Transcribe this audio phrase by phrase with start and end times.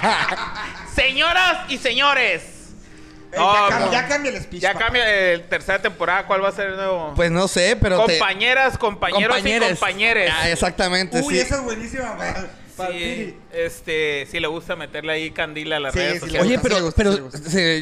[0.94, 2.42] Señoras y señores.
[3.32, 3.92] Eh, ya, cam- no.
[3.92, 4.62] ya cambia el speech.
[4.62, 4.84] Ya papá.
[4.84, 6.24] cambia eh, tercera temporada.
[6.26, 7.12] ¿Cuál va a ser el nuevo?
[7.16, 8.18] Pues no sé, pero te...
[8.18, 9.68] compañeras, compañeros Compañeres.
[9.70, 10.32] y compañeres.
[10.32, 11.40] Ah, exactamente, Uy, sí.
[11.40, 12.16] esa es buenísima.
[12.16, 12.46] para
[12.76, 16.46] Sí, este, sí le gusta meterle ahí candila a las Sí, redes sí, sociales.
[16.48, 17.30] Oye, pero, gusta, pero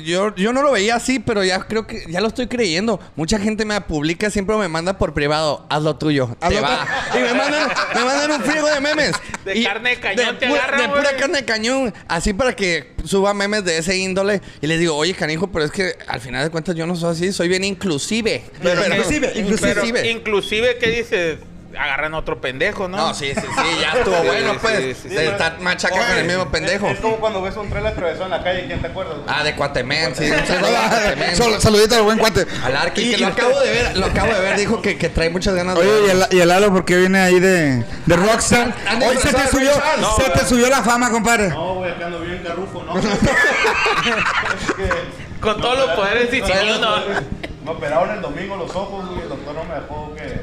[0.02, 3.00] yo, yo no lo veía así, pero ya creo que ya lo estoy creyendo.
[3.16, 6.62] Mucha gente me publica, siempre me manda por privado, haz lo tuyo, Haz te lo
[6.62, 6.86] va.
[7.14, 9.12] Y me mandan, me mandan un friego de memes.
[9.44, 12.92] De Y carne de cañón te agarran, De pura carne de cañón, así para que
[13.04, 14.40] suba memes de ese índole.
[14.60, 17.12] Y les digo, oye, canijo, pero es que al final de cuentas yo no soy
[17.12, 18.44] así, soy bien inclusive.
[18.62, 19.40] Pero Pero- inclusive, Pero,
[19.86, 20.10] inclusive.
[20.10, 21.38] inclusive, ¿qué dices?
[21.78, 22.96] Agarran otro pendejo, ¿no?
[22.98, 24.96] No, sí, sí, sí, ya estuvo Sí, bueno, sí, pues.
[25.02, 25.24] sí, de sí.
[25.24, 26.86] estar machaca con el mismo pendejo.
[26.88, 29.14] Es, es como cuando ves un trailer atravesado en la calle, ¿quién te acuerdas?
[29.18, 29.26] güey?
[29.28, 30.30] Ah, de Cuatemén, sí.
[30.30, 31.36] un saludo a Cuatemén.
[31.36, 32.46] Sal- Saludito al buen cuate.
[32.64, 35.30] Al Arqui, que lo acabo de ver, lo acabo de ver, dijo que, que trae
[35.30, 38.16] muchas ganas de Oye, y el, y el Lalo, ¿por qué viene ahí de, de
[38.16, 38.74] Rockstar?
[38.86, 39.70] anda Hoy se te subió.
[40.00, 41.48] No, se te subió la fama, compadre.
[41.48, 42.98] No, güey, acá ando bien carrufo, ¿no?
[42.98, 43.04] Es
[44.74, 46.96] que- Con todos los poderes los ¿no?
[47.64, 49.22] Me operaron el domingo los ojos, güey.
[49.22, 50.40] El doctor no me dejó que.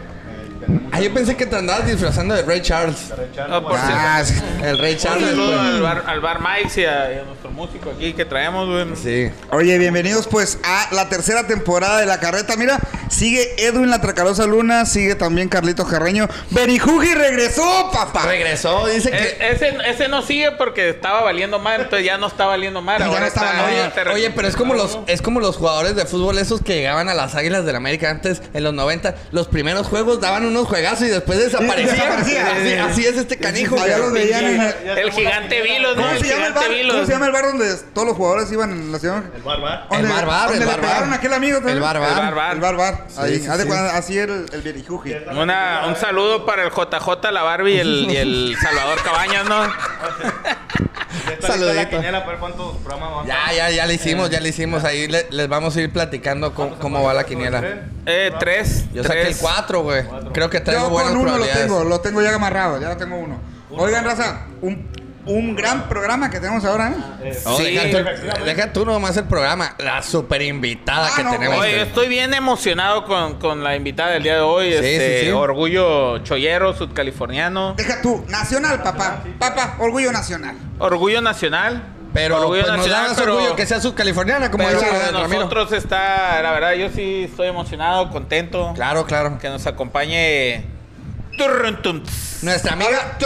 [0.91, 3.11] Ah, yo pensé que te andabas disfrazando de Ray Charles.
[3.37, 3.81] Ah, por güey.
[3.83, 4.33] Ah, sí.
[4.63, 5.29] El Ray Un Charles.
[5.29, 5.59] saludo pues.
[5.59, 8.95] al bar, al bar Mike y a, y a nuestro músico aquí que traemos, güey.
[8.95, 9.31] Sí.
[9.51, 12.55] Oye, bienvenidos pues a la tercera temporada de La Carreta.
[12.57, 16.27] Mira, sigue Edwin La Tracalosa Luna, sigue también Carlitos Carreño.
[16.51, 18.23] Berijugi regresó, papá.
[18.25, 19.51] Regresó, dice E- que.
[19.51, 22.99] ese, ese no sigue porque estaba valiendo mal, entonces ya no está valiendo mal.
[22.99, 23.91] Ya ahora no está está- valiendo.
[24.01, 27.09] Oye, oye, pero es como los es como los jugadores de fútbol esos que llegaban
[27.09, 31.07] a las Águilas del América antes en los 90, los primeros juegos daban unos juegazos
[31.07, 32.11] y después desaparecían.
[32.19, 32.35] Así,
[32.73, 33.75] así es este canijo.
[33.79, 34.01] Allá güey.
[34.01, 36.03] los veían en el- Ya El gigante Vilos, ¿no?
[36.03, 36.69] ¿Cómo El se llama el bar?
[36.69, 36.93] Vilos.
[36.93, 39.23] ¿Cómo se llama el bar donde todos los jugadores iban en la ciudad?
[39.35, 39.87] El barbar.
[39.91, 41.17] El ¿Dónde- bar bar, dónde el le bar pegaron a bar.
[41.19, 41.77] aquel amigo también?
[41.77, 42.15] El bar El bar.
[42.15, 42.53] bar bar.
[42.55, 43.05] El bar bar.
[43.17, 43.49] Ahí, sí, sí.
[43.49, 45.37] así era el, el.
[45.37, 49.59] Una- un saludo para el JJ, la Barbie y el, y el Salvador Cabañas, ¿no?
[51.41, 52.01] Saludito.
[52.83, 54.83] programas Ya, ya, ya le hicimos, ya le hicimos.
[54.83, 57.63] Ahí le- les vamos a ir platicando cómo, cómo va la quiniela.
[58.05, 58.85] Eh, tres.
[58.93, 59.07] Yo tres.
[59.07, 60.03] saqué el 4, güey.
[60.33, 63.39] Creo que Yo con uno lo tengo, lo tengo ya amarrado, ya lo tengo uno.
[63.71, 64.89] Oigan, raza, un,
[65.25, 66.91] un gran programa que tenemos ahora,
[67.21, 67.37] ¿eh?
[67.45, 67.75] Oh, Sí.
[67.75, 67.89] deja,
[68.37, 69.75] tú, deja tú nomás el programa.
[69.77, 71.59] La super invitada Ah, que no, tenemos.
[71.59, 74.69] Oye, estoy bien emocionado con, con la invitada del día de hoy.
[74.71, 75.31] Sí, este, sí, sí.
[75.31, 77.73] Orgullo chollero, sudcaliforniano.
[77.75, 79.23] Deja tú, nacional, papá.
[79.37, 80.55] Papá, orgullo nacional.
[80.79, 81.83] Orgullo nacional.
[82.13, 85.41] Pero orgullo pues, nos da más pero- orgullo que sea subcaliforniana, como dice Ramiro.
[85.41, 88.73] nosotros está, la verdad, yo sí estoy emocionado, contento.
[88.75, 89.37] Claro, claro.
[89.39, 90.65] Que nos acompañe.
[92.41, 93.17] Nuestra amiga.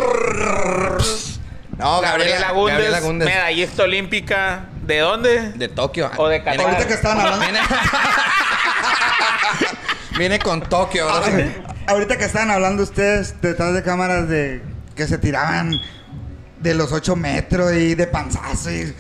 [1.78, 4.66] No, Gabriela Gabriela, Gundes, medallista olímpica.
[4.86, 5.54] ¿De dónde?
[5.54, 6.12] De Tokio.
[6.18, 6.62] O de Qatar.
[6.62, 7.46] Ahorita que estaban hablando.
[7.46, 7.60] Viene,
[10.18, 11.10] Viene con Tokio.
[11.10, 11.56] ahora sí.
[11.88, 14.62] Ahorita que estaban hablando ustedes detrás de cámaras de
[14.96, 15.80] que se tiraban
[16.64, 18.94] de los 8 metros y de panzazo y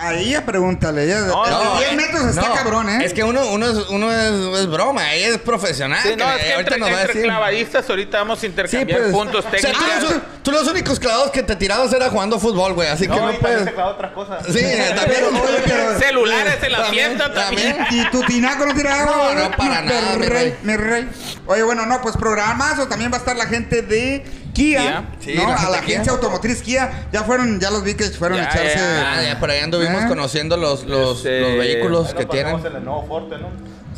[0.00, 3.04] ahí ya pregúntale, ella No, de no, 10 eh, metros está No, cabrón, ¿eh?
[3.04, 5.98] Es que uno, uno, es, uno es, es broma, ella es profesional.
[6.04, 7.22] Sí, no, que es que ahorita entre, nos va a entre decir.
[7.28, 9.12] clavadistas ahorita vamos a Sí, intercambiar pues.
[9.12, 10.02] puntos o sea, tú, técnicos.
[10.02, 12.88] los, tú los únicos clavados que te tirabas era jugando fútbol, güey.
[12.88, 13.64] Así que No, y puedes.
[13.64, 14.44] se otras cosas.
[14.46, 14.52] Sí,
[14.94, 15.20] también.
[15.64, 17.76] Pero- Celulares en la También, fiesta también.
[17.90, 19.34] Y tu tinaco no tira agua.
[19.34, 20.56] No, no, para Mi nada, mi rey, rey.
[20.62, 21.08] mi rey.
[21.46, 22.86] Oye, bueno, no, pues programazo.
[22.86, 24.24] También va a estar la gente de
[24.58, 24.80] Kia.
[24.80, 25.04] Kia.
[25.20, 25.42] Sí, ¿no?
[25.48, 25.94] la a la Kia.
[25.96, 27.08] agencia automotriz Kia.
[27.12, 28.74] Ya fueron, ya los vi que fueron a echarse.
[28.76, 29.12] ya.
[29.18, 30.08] Ah, ya por ahí anduvimos ¿Eh?
[30.08, 32.56] conociendo los, los, Este, los vehículos Ahí que tienen.
[32.66, 33.48] el nuevo Forte, ¿no?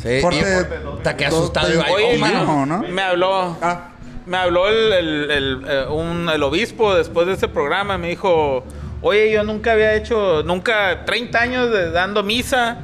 [0.01, 0.67] Sí, Forte-
[0.97, 1.67] Está que asustado.
[1.93, 3.57] Oye, Oh, me habló.
[3.61, 3.87] Ah.
[4.25, 7.97] Me habló el, el- el, eh, un- el obispo después de ese programa.
[7.97, 8.63] Me dijo:
[9.01, 12.77] Oye, yo nunca había hecho, nunca, 30 años de, dando misa.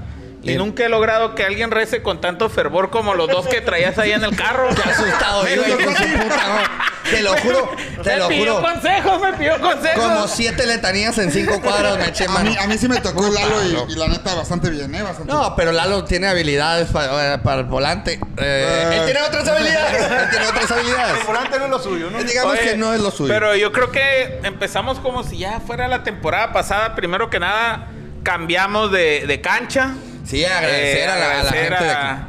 [0.53, 3.97] Y nunca he logrado que alguien rece con tanto fervor como los dos que traías
[3.97, 4.67] ahí en el carro.
[4.69, 5.77] Qué asustado hijo de su
[6.17, 6.88] puta, no.
[7.09, 7.71] Te lo juro,
[8.03, 8.67] te me lo pidió juro.
[8.67, 10.03] consejos, me pidió consejos.
[10.03, 12.49] Como siete letanías en cinco cuadras me eché A mano.
[12.49, 15.01] mí, a mí sí me tocó Lalo y, y la neta bastante bien, ¿eh?
[15.03, 18.15] Bastante No, pero Lalo tiene habilidades pa- para, el volante.
[18.15, 18.97] Eh, Eh.
[18.99, 20.11] Él tiene otras habilidades.
[20.23, 21.21] Él tiene otras habilidades.
[21.21, 22.21] El volante no es lo suyo, ¿no?
[22.23, 23.33] Digamos Oye, que no es lo suyo.
[23.33, 26.94] Pero yo creo que empezamos como si ya fuera la temporada pasada.
[26.95, 27.88] Primero que nada,
[28.23, 29.94] cambiamos de, de cancha.
[30.27, 32.21] Sí, agradecer Eh, a, la, a la agradecer gente de a, aquí.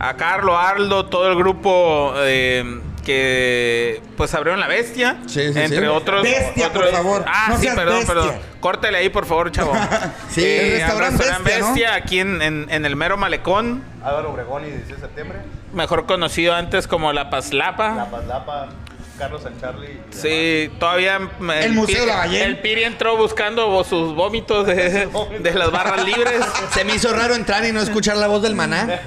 [0.00, 5.18] a Carlos, Aldo, todo el grupo eh, que pues abrieron la bestia.
[5.26, 5.86] Sí, sí, entre sí.
[5.86, 6.22] otros.
[6.22, 7.24] Bestia, por otros- favor.
[7.28, 8.14] Ah, No sí, seas perdón, bestia.
[8.14, 8.34] perdón.
[8.60, 9.72] Córtele ahí, por favor, chavo.
[10.30, 11.94] Sí, Eh, el restaurante Bestia, ¿no?
[11.96, 13.84] aquí en, en- en el mero malecón.
[14.04, 15.38] Álvaro Obregón y 16 de septiembre.
[15.72, 17.94] Mejor conocido antes como La Pazlapa.
[17.94, 18.68] La Paz Lapa,
[19.18, 20.00] Carlos San Charlie.
[20.10, 20.14] y.
[20.14, 22.44] Sí, todavía mm, El Museo de la Ballena.
[22.44, 25.08] El Piri entró buscando sus vómitos de,
[25.40, 26.44] de las barras libres.
[26.74, 29.00] Se me hizo raro entrar y no escuchar la voz del maná.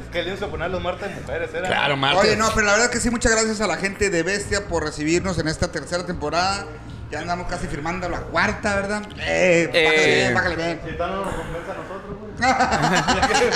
[0.12, 1.66] que lienzo poner los martes de mujeres, era.
[1.68, 2.20] Claro, Marta.
[2.20, 4.84] Oye, no, pero la verdad que sí, muchas gracias a la gente de Bestia por
[4.84, 6.66] recibirnos en esta tercera temporada.
[7.10, 9.02] Ya andamos casi firmando la cuarta, ¿verdad?
[9.18, 10.80] Eh, Eh, bájale bien, bájale bien.
[10.88, 12.18] Si tal no nos compensa a nosotros,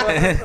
[0.05, 0.37] güey.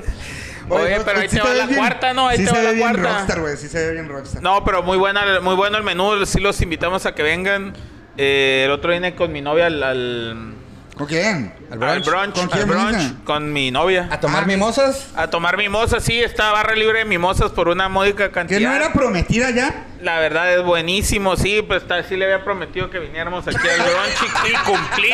[0.70, 2.28] Oye, pero ahí te va la bien- cuarta, ¿no?
[2.28, 3.12] Ahí sí te se va ve la bien cuarta.
[3.14, 3.56] rockstar, güey.
[3.56, 4.42] Sí se ve bien rockstar.
[4.42, 6.24] No, pero muy buena, muy bueno el menú.
[6.26, 7.74] Sí los invitamos a que vengan.
[8.16, 10.54] Eh, el otro vine con mi novia al, al,
[10.96, 11.54] ¿Con quién?
[11.70, 12.04] Al al brunch.
[12.06, 13.24] brunch, ¿Con al quién brunch, viniste?
[13.24, 14.08] con mi novia.
[14.10, 15.08] A tomar Ah, mimosas.
[15.16, 18.58] A tomar mimosas, sí, está barra libre de mimosas por una módica cantidad.
[18.58, 19.86] ¿Que no era prometida ya?
[20.02, 24.44] La verdad es buenísimo, sí, pues sí le había prometido que viniéramos aquí al brunch
[24.44, 25.10] y, y cumplí.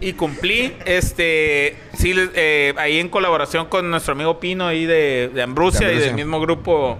[0.00, 5.42] Y cumplí, este, sí, eh, ahí en colaboración con nuestro amigo Pino ahí de, de
[5.42, 6.98] Ambrusia, De y del mismo grupo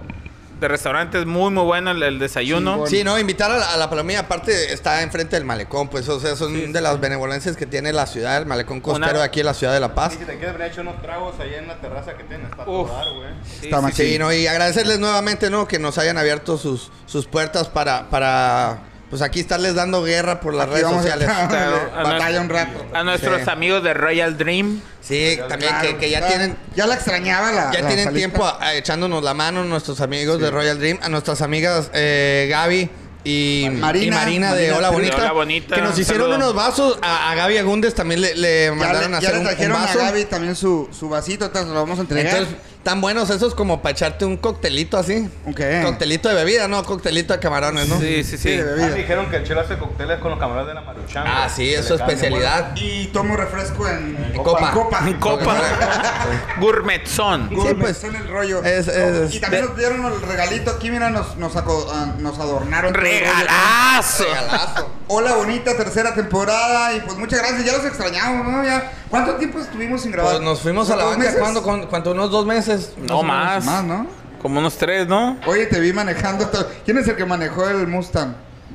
[0.59, 2.85] de restaurantes, muy muy bueno el, el desayuno.
[2.85, 6.09] Sí, Sí, no, invitar a la, a la palomilla, aparte está enfrente del malecón, pues,
[6.09, 9.23] o sea, son de las benevolencias que tiene la ciudad, el malecón costero Una- de
[9.23, 10.15] aquí en la ciudad de La Paz.
[10.15, 12.63] Y si te quieres a echar unos tragos ahí en la terraza que tienes, está
[12.69, 12.89] Uf.
[12.89, 13.29] todo güey.
[13.45, 14.11] Sí, Está sí, más sí.
[14.11, 15.65] Sí, no, y agradecerles nuevamente, ¿no?
[15.65, 20.53] Que nos hayan abierto sus, sus puertas para, para, pues aquí estarles dando guerra por
[20.53, 21.29] las Aquí redes vamos a- sociales.
[21.49, 22.85] Claro, a Batalla nuestro- un rato.
[22.93, 23.49] A nuestros Sí.
[23.49, 24.81] amigos de Royal Dream.
[25.01, 27.71] Sí, también que, que ya Claro, tienen, Ya la extrañaba la.
[27.71, 28.11] ya la tienen salita.
[28.13, 32.47] tiempo a- a echándonos la mano nuestros amigos de Royal Dream, a nuestras amigas eh,
[32.51, 32.89] Gaby
[33.23, 36.37] y Marina, y Marina de Marina Hola de Bonita, Hola Bonita, que nos hicieron saludo.
[36.37, 39.33] unos vasos a, a Gaby Agundes también le, le Ya mandaron le, a ya hacer
[39.33, 39.95] le un, un trajeron a.
[40.05, 42.33] Gaby también su, su vasito, entonces lo vamos a entregar.
[42.33, 45.29] Entonces, tan buenos esos como para echarte un coctelito así.
[45.45, 45.81] ¿Un qué?
[45.83, 47.99] Coctelito de bebida, no, coctelito de camarones, ¿no?
[47.99, 48.37] Sí, sí, sí.
[48.37, 50.81] Sí, de Ah, me dijeron que el chelo hace cócteles con los camarones de la
[50.81, 51.25] Maruchan.
[51.27, 52.71] Ah, sí, es su especialidad.
[52.75, 54.69] Y tomo refresco en, En copa.
[54.69, 55.01] En copa.
[55.07, 55.55] En copa.
[56.59, 57.49] Gourmetzón.
[57.53, 58.63] Gourmet, pues, son el rollo.
[58.63, 62.39] es- es- y también nos dieron el regalito aquí, mira, nos, nos, aco- ah, nos
[62.39, 62.93] adornaron.
[62.93, 63.07] rollo.
[63.07, 64.23] ¡Regalazo!
[64.23, 64.89] Regalazo.
[65.07, 66.93] Hola, bonita tercera temporada.
[66.95, 68.63] Y pues muchas gracias, ya los extrañamos, ¿no?
[68.63, 70.33] Ya, ¿Cuánto tiempo estuvimos sin grabar?
[70.33, 71.39] Pues nos fuimos a la ¿Dos banca.
[71.39, 71.63] ¿Cuándo?
[71.89, 72.11] ¿Cuánto?
[72.11, 72.68] ¿Unos dos meses?
[72.97, 73.65] No más.
[73.65, 74.07] Más, ¿no?
[74.41, 75.37] Como unos tres, ¿no?
[75.45, 76.47] Oye, te vi manejando.
[76.47, 76.67] todo.
[76.85, 78.33] ¿Quién es el que manejó el Mustang?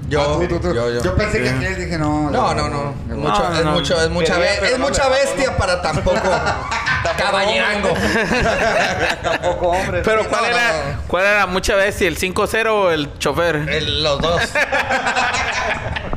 [0.08, 0.74] Yo, Ah, tú, tú, tú.
[0.74, 1.14] yo, yo.
[1.14, 2.28] pensé que aquel dije, no.
[2.30, 2.90] No, no, no.
[3.08, 3.70] Es, No, mucho, no, es, no.
[3.72, 6.20] mucho, es mucha, Quería, be- pero es mucha bestia para tampoco
[7.16, 7.90] caballerango.
[9.22, 10.02] Tampoco, hombre.
[10.04, 10.72] Pero Sí, ¿cuál no, era?
[10.72, 11.02] no, no.
[11.06, 11.92] ¿Cuál era mucha?
[11.92, 13.56] ¿Si el 5-0 o el chofer?
[13.68, 14.42] El- los dos.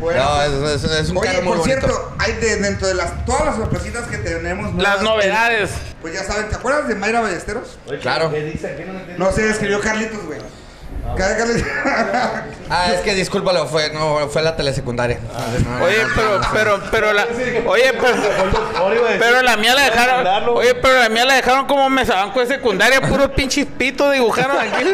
[0.00, 1.80] Bueno, No, es, es- es un Oye, carro muy por bonito.
[1.86, 4.74] cierto, hay de, dentro de las todas las sorpresitas que tenemos.
[4.74, 5.70] Las nuevas, novedades.
[5.70, 7.78] eh, Pues ya saben, ¿te acuerdas de Mayra Ballesteros?
[8.00, 8.30] Claro.
[8.30, 8.74] ¿Qué dice?
[8.76, 10.40] ¿Qué no sé, escribió Carlitos, güey.
[11.16, 11.62] Carlitos.
[12.72, 15.18] Ah, es que discúlpalo, fue, no, fue la telesecundaria.
[15.66, 17.26] No, Oye, pero, pero, pero la.
[17.66, 18.14] Oye, pero.
[19.18, 20.48] Pero la mía la dejaron.
[20.56, 23.00] Oye, pero la mía la dejaron como mesabanco de secundaria.
[23.00, 24.84] Puros pinches pitos dibujaron aquí.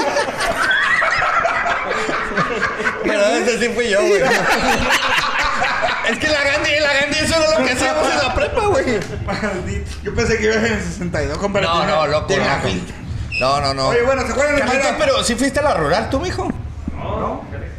[3.46, 4.22] Ese sí fui yo, güey.
[6.10, 9.00] es que la Gandhi, la Gandhi, eso era lo que hacíamos en la prepa, güey.
[9.26, 9.90] Maldito.
[10.02, 11.66] Yo pensé que ibas en el 62, compadre.
[11.66, 12.26] No, no, loco.
[12.26, 12.66] Tiene la loco.
[12.68, 12.94] pinta.
[13.40, 13.88] No, no, no.
[13.88, 14.96] Oye, bueno, ¿se acuerdan de Carlito, Mayra?
[14.98, 16.48] pero sí fuiste a la rural, tú, mijo.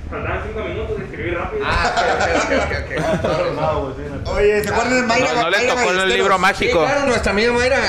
[0.10, 1.66] Faltaban cinco minutos de escribir rápido.
[1.66, 1.92] Ah,
[2.48, 2.54] sí,
[4.24, 4.32] no.
[4.32, 5.34] Oye, ¿se acuerdan de Mayra?
[5.34, 6.16] No, no le Mayra tocó el Ballesteros?
[6.18, 6.80] libro Sí, mágico.
[6.84, 7.80] claro, nuestra amiga Mayra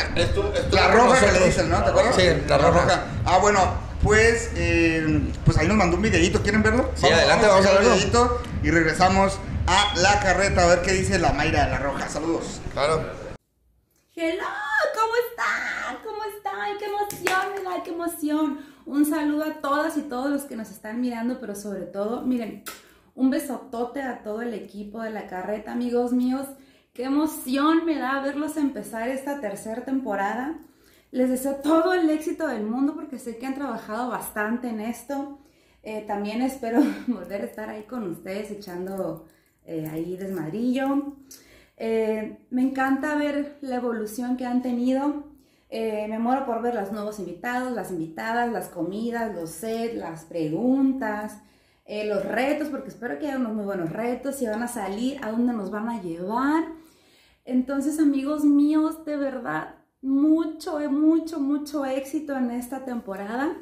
[0.72, 1.82] La con roja que le dicen, ¿no?
[1.84, 2.16] ¿Te acuerdas?
[2.16, 3.02] Sí, la roja.
[3.24, 6.42] Ah, bueno, pues, eh, pues ahí nos mandó un videito.
[6.42, 6.90] ¿Quieren verlo?
[6.94, 7.94] Sí, adelante, vamos a ver verlo.
[7.94, 11.78] el videito y regresamos a la carreta a ver qué dice la Mayra de la
[11.78, 12.08] Roja.
[12.08, 12.60] Saludos.
[12.72, 13.04] Claro.
[14.14, 14.44] Hello,
[14.94, 16.02] ¿cómo están?
[16.04, 16.78] ¿Cómo están?
[16.78, 17.82] ¡Qué emoción, me da!
[17.82, 18.58] ¡Qué emoción!
[18.86, 22.64] Un saludo a todas y todos los que nos están mirando, pero sobre todo, miren,
[23.14, 26.46] un besotote a todo el equipo de la carreta, amigos míos.
[26.94, 30.58] ¡Qué emoción me da verlos empezar esta tercera temporada!
[31.10, 35.38] Les deseo todo el éxito del mundo porque sé que han trabajado bastante en esto.
[35.82, 39.26] Eh, también espero volver a estar ahí con ustedes echando
[39.64, 41.16] eh, ahí desmadrillo.
[41.78, 45.24] Eh, me encanta ver la evolución que han tenido.
[45.70, 51.42] Me muero por ver los nuevos invitados, las invitadas, las comidas, los sets, las preguntas,
[51.86, 55.30] los retos, porque espero que haya unos muy buenos retos, si van a salir, a
[55.30, 56.64] dónde nos van a llevar.
[57.44, 63.56] Entonces, amigos míos, de verdad, mucho, mucho, mucho éxito en esta temporada.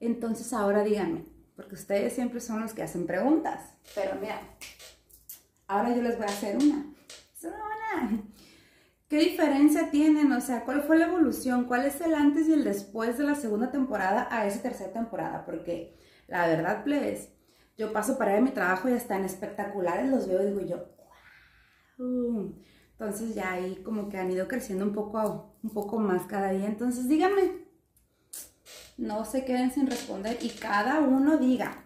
[0.00, 4.40] Entonces, ahora díganme, porque ustedes siempre son los que hacen preguntas, pero mira,
[5.66, 6.86] ahora yo les voy a hacer una.
[9.08, 10.32] ¿Qué diferencia tienen?
[10.32, 11.64] O sea, ¿cuál fue la evolución?
[11.64, 15.44] ¿Cuál es el antes y el después de la segunda temporada a esa tercera temporada?
[15.44, 17.28] Porque la verdad, plebes,
[17.76, 20.86] yo paso para a mi trabajo y están espectaculares, los veo y digo yo,
[21.98, 22.54] wow.
[23.02, 26.68] Entonces ya ahí como que han ido creciendo un poco, un poco más cada día.
[26.68, 27.66] Entonces díganme,
[28.96, 31.84] no se queden sin responder y cada uno diga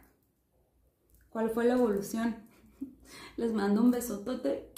[1.30, 2.36] cuál fue la evolución.
[3.38, 4.70] Les mando un besotote.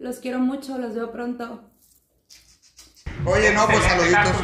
[0.00, 1.70] Los quiero mucho, los veo pronto.
[3.24, 4.42] Oye, no, pues saluditos.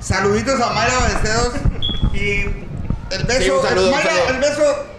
[0.00, 1.54] Saluditos a Mayra Ballesteros
[2.12, 2.40] y
[3.14, 4.34] el beso, Sí, un saludo, el, un Mayra, saludo.
[4.34, 4.93] el beso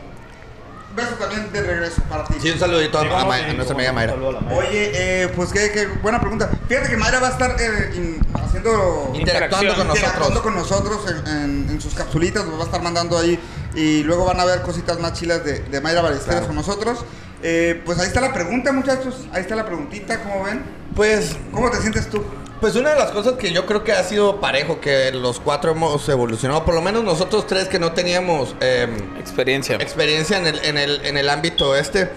[0.96, 2.36] beso también de regreso para ti.
[2.42, 4.14] Sí, un saludito a, Sí, a Ma- sí, a nuestra amiga Mayra.
[4.14, 4.54] a.
[4.54, 4.92] Oye,
[5.24, 6.50] eh, pues qué, qué buena pregunta.
[6.68, 10.42] Fíjate que Mayra va a estar eh, in- haciendo Interactuando con interactuando nosotros.
[10.42, 13.40] con nosotros en, en- en sus capsulitas, nos va a estar mandando ahí
[13.76, 17.04] y luego van a ver cositas más chilas de, de Mayra Ballesteros con nosotros.
[17.44, 19.28] Eh, pues ahí está la pregunta, muchachos.
[19.32, 20.64] Ahí está la preguntita, ¿cómo ven?
[20.96, 22.24] Pues, ¿Cómo te sientes tú?
[22.62, 25.72] Pues una de las cosas que yo creo que ha sido parejo, que los cuatro
[25.72, 29.76] hemos evolucionado, por lo menos nosotros tres que no teníamos em, Experiencia.
[29.76, 32.10] experiencia en el, en el, en el ámbito este,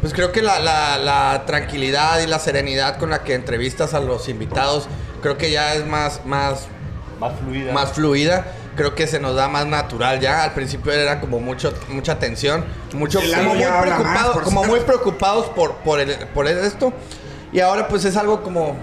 [0.00, 4.00] pues creo que la, la- la tranquilidad y la serenidad con la que entrevistas a
[4.00, 4.86] los invitados,
[5.22, 6.66] creo que ya es más, más,
[7.18, 7.72] Más fluida.
[7.72, 8.46] más fluida.
[8.76, 10.44] Creo que se nos da más natural ya.
[10.44, 15.74] Al principio era como mucho, mucha tensión, mucho, como muy más, como muy preocupados por,
[15.78, 16.92] por, el, por esto.
[17.50, 18.76] Y ahora pues es algo como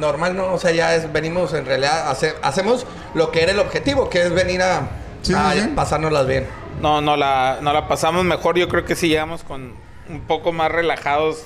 [0.00, 0.52] normal, ¿no?
[0.52, 4.22] O sea, ya es, venimos en realidad, hace- hacemos lo que era el objetivo, que
[4.22, 4.88] es venir a,
[5.22, 5.68] Sí, a sí, sí.
[5.74, 6.46] pasárnoslas bien.
[6.80, 8.56] No, no la, no la pasamos mejor.
[8.58, 9.74] Yo creo que sí llegamos con
[10.08, 11.44] un poco más relajados.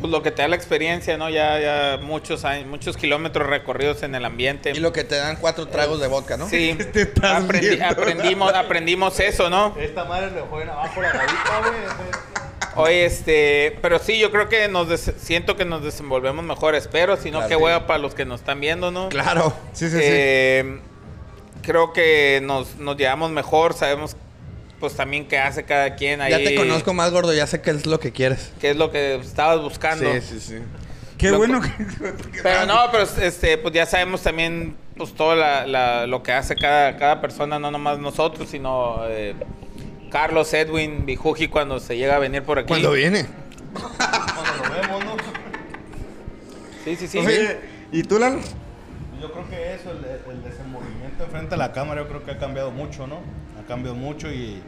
[0.00, 1.30] Pues lo que te da la experiencia, ¿no?
[1.30, 4.72] Ya, ya muchos años, muchos kilómetros recorridos en el ambiente.
[4.72, 6.46] Y lo que te dan cuatro tragos de vodka, ¿no?
[6.50, 7.86] Sí, te estás aprendi- viendo?
[7.86, 9.74] aprendimos, aprendimos eso, ¿no?
[9.78, 11.24] Esta madre le juegan abajo la güey.
[12.76, 17.16] Oye, este, pero sí, yo creo que nos des- siento que nos desenvolvemos mejor, espero,
[17.16, 17.62] si no, Claro, qué sí.
[17.62, 19.08] hueva para los que nos están viendo, ¿no?
[19.08, 19.52] Claro.
[19.72, 20.80] Sí, sí, Eh,
[21.62, 24.16] Creo que nos, nos llevamos mejor, sabemos
[24.78, 26.30] pues también qué hace cada quien ahí.
[26.30, 28.52] Ya te conozco más gordo, ya sé qué es lo que quieres.
[28.60, 30.12] Qué es lo que estabas buscando.
[30.12, 30.58] Sí, sí, sí.
[30.58, 30.62] sí.
[31.18, 31.68] Qué bueno que...
[31.70, 36.32] que- Pero no, pero este, pues ya sabemos también pues todo la- la- lo que
[36.32, 39.34] hace cada, cada persona, no nomás nosotros, sino eh,
[40.16, 42.68] Carlos, Edwin, Bijuji cuando se llega a venir por aquí.
[42.68, 43.26] Cuando viene.
[43.74, 45.16] Cuando lo vemos, ¿no?
[46.84, 47.18] Sí, sí, sí.
[47.18, 47.58] Oye,
[47.92, 48.38] ¿y tú, Lalo?
[49.20, 52.38] Yo creo que eso, el, el desenvolvimiento enfrente a la cámara, yo creo que ha
[52.38, 53.16] cambiado mucho, ¿no?
[53.62, 54.62] Ha cambiado mucho y,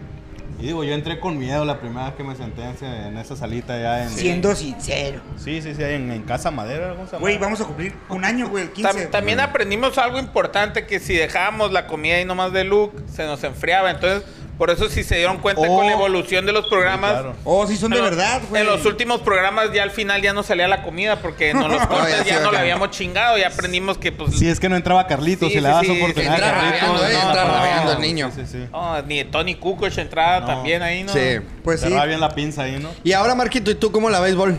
[0.58, 3.78] y digo, yo entré con miedo la primera vez que me senté en, esa salita
[3.80, 4.10] ya en...
[4.10, 5.22] Siendo sincero.
[5.38, 6.94] Sí, sí, sí, en, en Casa Madera.
[7.20, 8.90] Güey, vamos a cumplir un año, güey, el 15.
[9.06, 13.24] Tam- también aprendimos algo importante que si dejábamos la comida ahí nomás de Luke, se
[13.24, 13.90] nos enfriaba.
[13.90, 14.28] Entonces,
[14.58, 15.76] por eso si se dieron cuenta Oh.
[15.76, 17.10] con la evolución de los programas.
[17.12, 17.36] Sí, claro.
[17.44, 18.60] Oh, sí, son de los- verdad, güey.
[18.62, 21.86] En los últimos programas ya al final ya no salía la comida porque no los
[21.86, 23.38] cortes ya sí, no la habíamos chingado.
[23.38, 24.36] Ya aprendimos que pues...
[24.36, 26.54] Si es que no entraba Carlitos, Sí, si le sí, das sí, oportunidad entra a
[26.54, 26.80] Carlitos.
[26.88, 28.30] rabiando, eh, entra no, rabiando el niño.
[28.34, 28.66] Sí, sí, sí.
[28.72, 30.46] no, ni Tony Kukoc entrada No.
[30.46, 31.12] también ahí, ¿no?
[31.12, 31.38] Sí.
[31.62, 31.88] Pues sí.
[31.88, 32.88] Bien la pinza ahí, ¿no?
[33.04, 34.58] Y ahora, Marquito, ¿y tú cómo la béisbol?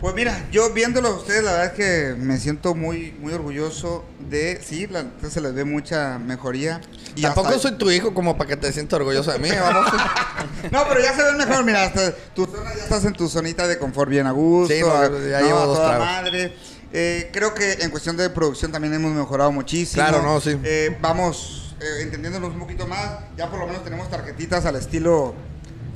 [0.00, 4.04] Pues mira, yo viéndolo a ustedes, la verdad es que me siento muy, muy orgulloso
[4.28, 4.60] de...
[4.62, 6.82] Sí, la, se les ve mucha mejoría.
[7.14, 9.90] Y Tampoco hasta- soy tu hijo como para que te sientas orgulloso de mí, vamos.
[10.70, 13.66] No, pero ya se ven mejor, mira, hasta tu zona, ya estás en tu zonita
[13.66, 14.74] de confort bien a gusto.
[14.74, 14.88] Sí, no,
[15.28, 16.52] ya no, llevo dos toda madre.
[16.92, 20.02] Eh, creo que en cuestión de producción también hemos mejorado muchísimo.
[20.02, 20.58] Claro, no, sí.
[20.62, 23.20] Eh, vamos eh, entendiéndonos un poquito más.
[23.36, 25.34] Ya por lo menos tenemos tarjetitas al estilo...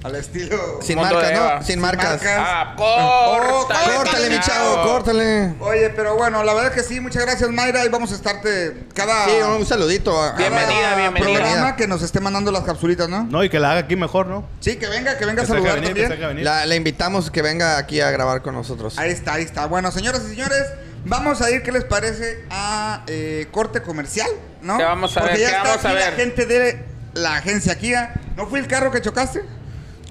[0.02, 0.80] Al estilo...
[0.82, 1.56] Sin marcas, ¿no?
[1.58, 2.10] Sin Sin marcas.
[2.10, 2.36] marcas.
[2.38, 5.54] Ah, Oh, córtale, Córtale, mi chavo, córtale.
[5.60, 8.86] Oye, pero bueno, la verdad es que sí, muchas gracias Mayra y vamos a estarte
[8.94, 10.18] cada, Sí, un saludito.
[10.18, 11.32] a- a- Bienvenida, cada bienvenida.
[11.40, 13.24] programa que nos esté mandando las capsulitas, ¿no?
[13.24, 14.46] No, y que la haga aquí mejor, ¿no?
[14.60, 16.28] Sí, que venga, que venga a Que deje saludar venir, que también.
[16.28, 16.44] venir.
[16.44, 18.98] La, le invitamos que venga aquí a grabar con nosotros.
[18.98, 19.66] Ahí está, ahí está.
[19.66, 20.64] Bueno, señoras y señores,
[21.04, 22.42] vamos a ir, ¿qué les parece?
[22.48, 24.30] A eh, corte comercial,
[24.62, 24.78] ¿no?
[24.78, 25.42] ¿Qué vamos a Porque ver?
[25.42, 26.14] ya ¿Qué está vamos a aquí la ver?
[26.16, 28.14] gente de la agencia Kia.
[28.36, 29.42] ¿No fue el carro que chocaste?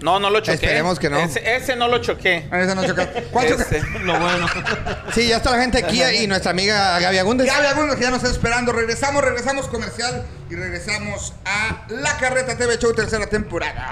[0.02, 0.54] No, no lo choqué.
[0.54, 1.20] Esperemos que no.
[1.20, 2.48] Ese, ese no lo choqué.
[2.52, 3.24] Ese no chocaste.
[3.32, 3.48] ¿Cuál?
[3.48, 3.82] Ese.
[4.04, 4.48] Lo bueno.
[5.14, 7.50] Sí, ya está la gente aquí y nuestra amiga Gaby Agúndez.
[7.50, 8.72] Había algunos que ya nos están esperando.
[8.72, 13.90] Regresamos, regresamos comercial y regresamos a La Carreta TV Show tercera temporada.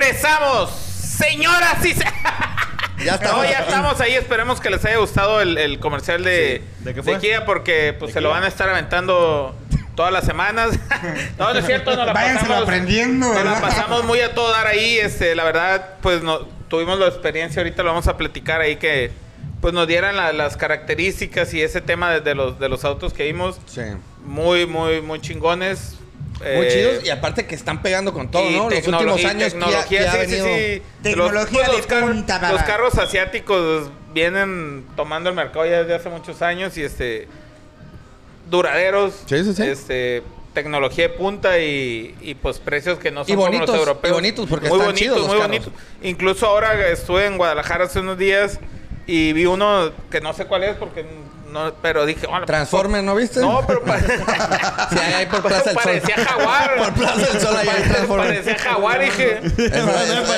[0.00, 2.04] Regresamos, señoras y se-
[3.04, 4.14] Ya estamos No, ya estamos ahí.
[4.14, 6.84] Esperemos que les haya gustado el, el comercial de, Sí.
[6.84, 7.18] ¿De qué fue?
[7.18, 8.34] Kia porque pues ¿De se lo Kia?
[8.36, 9.54] van a estar aventando
[9.94, 10.78] todas las semanas.
[11.38, 12.62] no, no es cierto, no la Váyanselo pasamos.
[12.68, 14.98] aprendiendo, nos la pasamos muy a todo dar ahí.
[14.98, 17.60] Este, la verdad, pues no, tuvimos la experiencia.
[17.60, 19.12] Ahorita lo vamos a platicar ahí que
[19.60, 23.12] pues nos dieran la- las características y ese tema de, de los de los autos
[23.14, 23.82] que vimos Sí.
[24.24, 25.96] muy, muy, muy chingones.
[26.40, 28.70] Muy eh, chidos y aparte que están pegando con todo, ¿no?
[28.70, 30.82] Los últimos años tecnología, Kia sí, sí, sí.
[31.02, 32.64] Tecnología Los- de carros- punta, Los baba.
[32.64, 37.28] carros asiáticos vienen tomando el mercado ya desde hace muchos años y este
[38.50, 39.14] duraderos.
[39.26, 39.62] Sí, sí, sí.
[39.62, 40.22] Este
[40.54, 44.10] tecnología de punta y, y, pues precios que no son Y como los europeos.
[44.10, 45.72] y bonitos, porque muy están bonitos, chidos los muy bonitos.
[46.02, 48.58] Incluso ahora estuve en Guadalajara hace unos días
[49.06, 51.04] y vi uno que no sé cuál es porque
[51.50, 53.40] no, pero dije, bueno, Transformer, ¿no viste?
[53.40, 53.82] No, pero
[54.90, 55.82] Sí, ahí hay por Plaza del Sol.
[55.84, 56.76] parecía jaguar.
[56.76, 58.26] Por Plaza del Sol ahí hay Transformer.
[58.28, 59.40] Parecía jaguar, dije.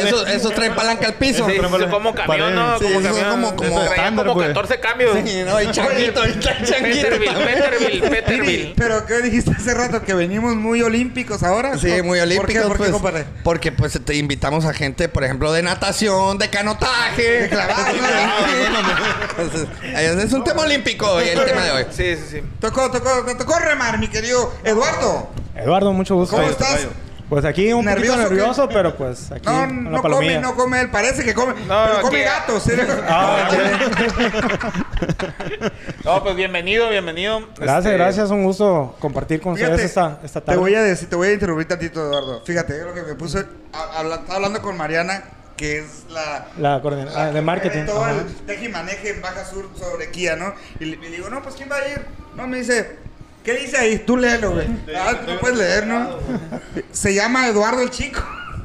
[0.02, 1.46] Eso, eso, trae palanca al piso.
[1.48, 2.78] Sí, sí, como camión, ¿no?
[2.78, 3.30] Sí, como camión.
[3.30, 4.48] como- como Traía estándar, como pues.
[4.48, 5.16] 14 cambios.
[5.24, 7.58] Sí, no, y changuito, y changuito Peterbilt, también.
[7.58, 8.74] Peterbilt, Peterbilt.
[8.76, 10.02] Pero ¿qué dijiste hace rato?
[10.02, 11.78] Que venimos muy olímpicos ahora.
[11.78, 12.22] Sí, muy ¿Por qué?
[12.22, 12.62] olímpicos.
[12.66, 13.24] ¿Por qué, pues, compadre?
[13.44, 17.48] porque pues te invitamos a gente, por ejemplo, de natación, de canotaje.
[17.48, 17.52] De
[19.94, 21.86] es es un tema olímpico y el tema de hoy.
[21.90, 22.42] Sí, sí, sí.
[22.60, 25.28] Tocó, tocó, te tocó remar, mi querido Eduardo.
[25.54, 26.36] Eduardo, mucho gusto.
[26.36, 26.86] ¿Cómo estás?
[27.28, 28.34] Pues aquí un ¿Nervioso poquito qué?
[28.36, 30.34] nervioso, pero pues aquí No, la no palomilla.
[30.34, 30.90] come, no come él.
[30.90, 31.54] Parece que come.
[31.66, 32.68] No, pero come que- gatos.
[32.68, 32.86] ¿eh?
[33.08, 33.48] Ah,
[36.04, 37.40] No, pues bienvenido, bienvenido.
[37.56, 38.30] Gracias, Este, gracias.
[38.30, 40.60] Un gusto compartir con Fíjate, ustedes esta, esta Te tarde.
[40.60, 42.42] voy a decir, te voy a interrumpir tantito, Eduardo.
[42.44, 45.22] Fíjate, yo lo que me puse, habla- estaba hablando con Mariana,
[45.62, 46.48] que es la...
[46.58, 47.84] La coordina- ah, de marketing.
[47.86, 48.16] Todo Ajá.
[48.20, 50.52] el teje y maneje en Baja Sur sobre Kia, ¿no?
[50.80, 52.04] Y le, digo, no, pues ¿quién va a ir?
[52.34, 52.96] No, me dice,
[53.44, 53.98] ¿qué dice ahí?
[54.00, 54.66] Tú léelo, güey.
[54.96, 56.18] Ah, tú no puedes leer, ¿no?
[56.90, 58.20] Se llama Eduardo el Chico.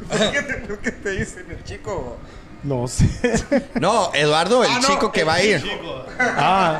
[0.31, 2.17] ¿Qué te, qué te dicen el chico?
[2.63, 3.07] No sé.
[3.79, 5.63] No, Eduardo, el Ah, no, chico que el va a ir.
[6.19, 6.79] ah,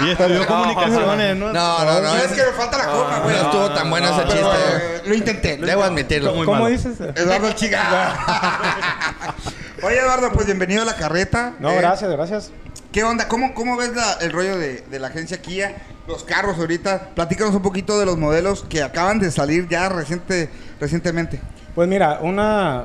[0.00, 1.52] Y estudió comunicaciones, ¿no?
[1.52, 2.00] No, no, no.
[2.00, 3.36] No, es es- que me falta la coma, güey.
[3.36, 4.76] No estuvo tan bueno ese Pero, chiste.
[4.76, 5.58] eh, lo intenté.
[5.58, 6.34] lo Debo admitirlo.
[6.34, 6.70] Muy ¿Cómo malo.
[6.74, 6.98] dices?
[7.00, 7.76] Eduardo el Chico.
[9.82, 11.54] Oye, Eduardo, pues bienvenido a la carreta.
[11.58, 12.50] No, Eh, gracias, gracias.
[12.92, 13.26] ¿Qué onda?
[13.28, 15.76] ¿Cómo, cómo ves la- el rollo de, de la agencia Kia?
[16.06, 17.10] Los carros ahorita.
[17.14, 21.40] Platícanos un poquito de los modelos que acaban de salir ya reciente, recientemente.
[21.74, 22.84] Pues mira, una,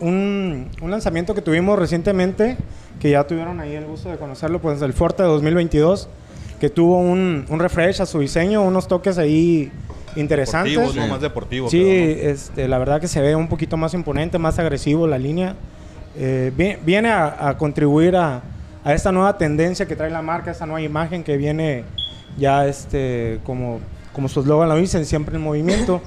[0.00, 2.56] un, un lanzamiento que tuvimos recientemente,
[3.00, 6.08] que ya tuvieron ahí el gusto de conocerlo, pues el Forte 2022,
[6.60, 9.70] que tuvo un, un refresh a su diseño, unos toques ahí
[10.16, 10.72] interesantes.
[10.72, 11.12] Deportivos, ¿no?
[11.12, 11.70] Más deportivos.
[11.70, 15.18] Sí, creo, este, la verdad que se ve un poquito más imponente, más agresivo la
[15.18, 15.54] línea.
[16.16, 18.42] Eh, vi- viene a, a contribuir a,
[18.82, 21.84] a esta nueva tendencia que trae la marca, esta nueva imagen que viene
[22.36, 23.78] ya este, como,
[24.12, 26.00] como su eslogan lo dicen, siempre en movimiento.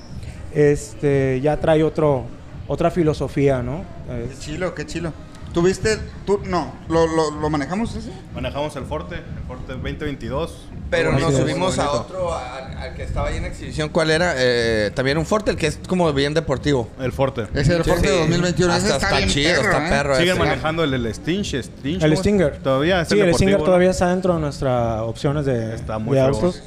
[0.54, 2.26] Este, ya trae otro,
[2.72, 3.84] otra filosofía, ¿no?
[4.08, 5.12] Qué chilo, qué chilo.
[5.54, 5.98] ¿Tuviste?
[6.26, 8.10] Tú, no, ¿lo, lo, lo manejamos ese?
[8.34, 10.70] Manejamos el Forte, el Forte 2022.
[10.90, 13.90] Pero nos subimos a otro, al, al que estaba ahí en exhibición.
[13.90, 14.34] ¿Cuál era?
[14.38, 16.90] Eh, también un Forte, el que es como bien deportivo.
[17.02, 17.48] El Forte.
[17.54, 18.18] Ese es el Forte Sí.
[18.20, 18.74] 2021.
[18.78, 19.90] Ese Hasta está, está bien chido, perro, está ¿eh?
[19.90, 20.16] perro.
[20.16, 20.40] Siguen ese.
[20.40, 22.16] manejando el, el Stinch, Stinch, el.
[22.18, 22.58] Stinger.
[22.60, 26.34] Todavía es sí, el Stinger todavía está dentro de nuestras opciones de, Está muy de.
[26.34, 26.60] Sí,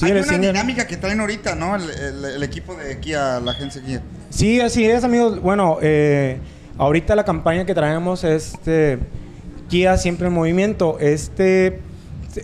[0.00, 1.76] Hay una dinámica que traen ahorita, ¿no?
[1.76, 4.02] El, el- el equipo de Kia, la agencia Kia.
[4.30, 5.40] Sí, así es, amigos.
[5.40, 6.38] Bueno, eh,
[6.78, 8.98] ahorita la campaña que traemos es este,
[9.68, 10.98] Kia siempre en movimiento.
[11.00, 11.80] Este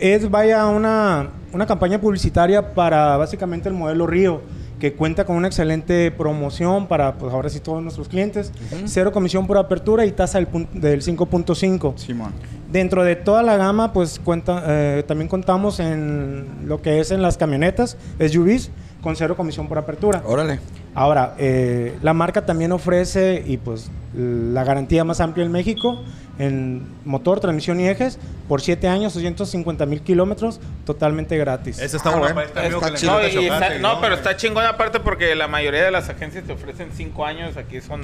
[0.00, 4.42] es, vaya, una, una campaña publicitaria para básicamente el modelo Río,
[4.78, 8.52] que cuenta con una excelente promoción para, pues ahora sí, todos nuestros clientes.
[8.84, 11.96] Cero comisión por apertura y tasa del, del 5.5.
[11.96, 12.32] Simón.
[12.70, 17.22] Dentro de toda la gama, pues cuenta, eh, también contamos en lo que es en
[17.22, 18.70] las camionetas, SUVs,
[19.08, 20.20] con cero comisión por apertura.
[20.26, 20.60] Órale.
[20.94, 26.04] Ahora, eh, la marca también ofrece y pues la garantía más amplia en México
[26.38, 28.18] en motor, transmisión y ejes
[28.48, 31.78] por 7 años, 250 mil kilómetros, totalmente gratis.
[31.78, 33.12] Ese está Ah, bueno amigo Está chido.
[33.14, 36.90] No, está- no, pero está chingón aparte porque la mayoría de las agencias te ofrecen
[36.94, 38.02] 5 años, aquí son...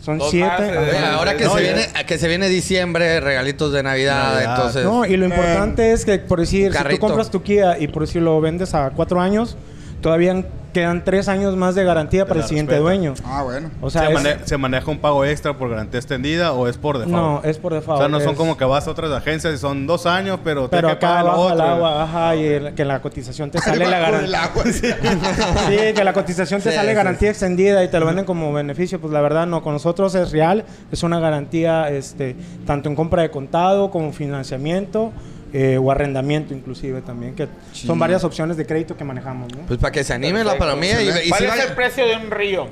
[0.00, 0.48] Son dos 7.
[0.48, 1.74] más, eh, ahora que, No, se ya.
[1.74, 4.54] viene, que se viene diciembre, regalitos de Navidad, Navidad.
[4.56, 4.84] entonces...
[4.84, 8.02] No, y lo importante es que, por decir, si tú compras tu Kia y por
[8.02, 9.56] decir lo vendes a 4 años,
[10.02, 12.82] todavía quedan 3 años más de garantía para el siguiente respeta.
[12.82, 13.14] dueño.
[13.26, 13.70] Ah, bueno.
[13.82, 16.78] O sea, ¿Se, es- mane- se maneja un pago extra por garantía extendida o es
[16.78, 17.14] por default?
[17.14, 17.98] no, es por O default.
[18.00, 20.70] sea, no son es- como que vas a otras agencias y son dos años, pero,
[20.70, 21.62] Pero que acá el otro.
[21.62, 24.44] agua, ajá, y el- que la cotización te sale la garantía.
[24.44, 24.88] agua, sí.
[25.68, 28.50] Sí, que la cotización te Sí, sale sí, garantía extendida y te lo venden como
[28.52, 28.98] beneficio.
[28.98, 32.34] Pues la verdad no, con nosotros es real, es una garantía este,
[32.66, 35.12] tanto en compra de contado como financiamiento
[35.52, 39.52] eh, o arrendamiento inclusive también, que son varias opciones de crédito que manejamos.
[39.52, 39.60] ¿no?
[39.66, 42.06] Pues para que se anime la palomilla y, y ¿Cuál si es vaya- el precio
[42.06, 42.66] de un río?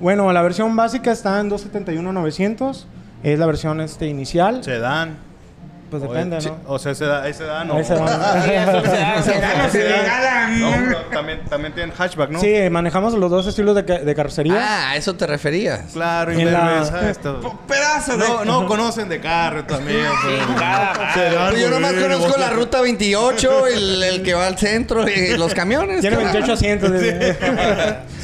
[0.00, 2.84] Bueno, la versión básica está en 271.900,
[3.22, 4.64] es la versión este, inicial.
[4.64, 5.18] Se dan.
[5.90, 6.56] Pues depende, ¿no?
[6.68, 7.74] O sea, ese da, ese da, no.
[7.74, 8.08] Ahí se van.
[8.44, 9.62] Sí, eso se da, eso se da.
[9.64, 10.60] No se regalan.
[10.60, 12.40] No, pero también, también tienen hatchback, ¿no?
[12.40, 14.54] Sí, manejamos los dos estilos de, ca- de carrocería.
[14.58, 15.92] Ah, a eso te referías.
[15.92, 17.58] Claro, y En la- esto.
[17.66, 18.28] Pedazo de.
[18.28, 20.06] No, no conocen de carro también.
[20.24, 25.54] Pues yo nomás conozco la ruta 28, el, el que va al centro y los
[25.54, 26.00] camiones.
[26.00, 26.32] Tiene cabrón.
[26.34, 26.90] 28 asientos.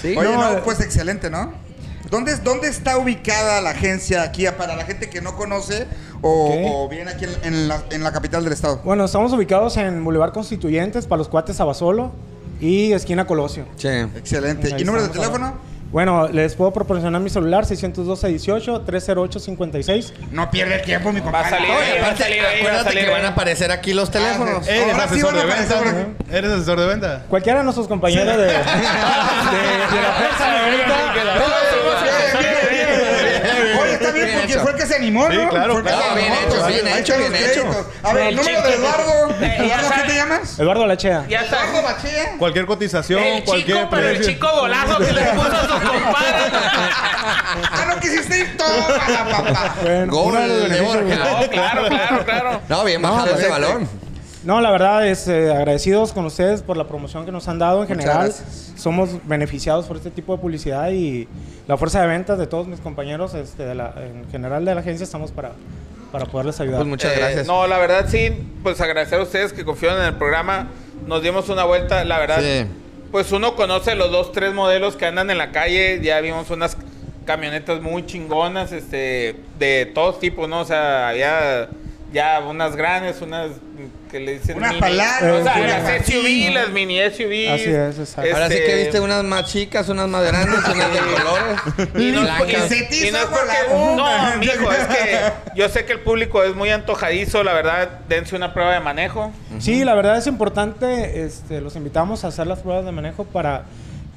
[0.03, 0.15] Sí.
[0.17, 0.63] Oye, No, no, eh.
[0.65, 1.53] pues excelente, ¿no?
[2.11, 5.87] ¿Dónde, ¿Dónde está ubicada la agencia Kia para la gente que no conoce
[6.23, 8.81] o, viene aquí en, en la, en la capital del estado?
[8.85, 12.13] Bueno, estamos ubicados en Boulevard Constituyentes, para los cuates Abasolo
[12.61, 13.67] y esquina Colosio.
[13.77, 13.89] Sí.
[13.89, 14.75] Excelente.
[14.79, 15.55] ¿Y número de teléfono?
[15.93, 20.13] Bueno, les puedo proporcionar mi celular 612-18-308-56.
[20.33, 21.51] No pierde el tiempo, mi Va a compadre.
[21.51, 24.11] salir No, va a salir va a acuérdate salir que van a aparecer aquí los
[24.11, 24.67] teléfonos.
[24.67, 26.07] Ah, ¿Eres Ahora sí asesor van a aparecer.
[26.31, 27.23] ¿Eres asesor de venta?
[27.31, 28.61] Cualquiera de nuestros compañeros de, de, de la
[30.19, 30.45] fuerza
[34.07, 34.63] está bien Bien porque hecho.
[34.63, 35.31] fue el que se animó, ¿no?
[35.43, 36.03] Sí, claro, Fue claro.
[36.03, 37.91] se Bien animó, hecho, pues, bien hecho, bien hecho.
[38.03, 39.31] A ver, El número de Eduardo.
[39.41, 40.59] Eduardo, ¿qué te llamas?
[40.59, 41.25] Eduardo Lachea.
[41.29, 41.57] Ya está.
[41.65, 42.33] Eduardo Bachea.
[42.39, 46.53] Cualquier cotización, El cualquier chico, pero el chico golazo que le puso a sus compadres.
[47.73, 49.75] Ah, no quisiste ir todo la papá.
[50.07, 51.03] Gol de Borja.
[51.17, 52.61] No, claro, claro, claro.
[52.69, 54.06] No, bien bajado ese balón.
[54.47, 57.79] No, la verdad es eh, agradecidos con ustedes por la promoción que nos han dado
[57.83, 58.25] en Muchas general.
[58.27, 58.73] gracias.
[58.77, 61.27] Somos beneficiados por este tipo de publicidad y
[61.67, 64.83] la fuerza de ventas de todos mis compañeros, este, de la- en general de la
[64.83, 65.51] agencia, estamos para,
[66.13, 66.79] para poderles ayudar.
[66.79, 67.47] Pues muchas Eh, gracias.
[67.49, 68.31] No, la verdad sí,
[68.63, 70.69] pues agradecer a ustedes que confiaron en el programa.
[71.09, 72.41] Nos dimos una vuelta, la verdad.
[72.41, 72.67] Sí.
[73.11, 76.01] Pues uno conoce los dos, tres modelos que andan en la calle.
[76.03, 76.77] Ya vimos unas
[77.25, 80.61] camionetas muy chingonas, este, de todos tipos, ¿no?
[80.61, 81.69] O sea, había
[82.13, 83.51] ya unas grandes, unas
[84.11, 84.81] que le dicen Unas mini.
[84.81, 86.55] palacas, o sea, las SUV, ¿no?
[86.55, 87.53] las mini SUV.
[87.53, 88.31] Así es, exacto.
[88.33, 91.61] Ahora sí Este, que viste unas más chicas, unas más grandes, unas de colores.
[91.97, 94.31] Y no, y- Se te y no hizo es agua porque- la boca.
[94.31, 95.21] no, mijo, es que
[95.57, 99.33] yo sé que el público es muy antojadizo, la verdad, dense una prueba de manejo.
[99.59, 103.65] Sí, la verdad es importante, este, los invitamos a hacer las pruebas de manejo para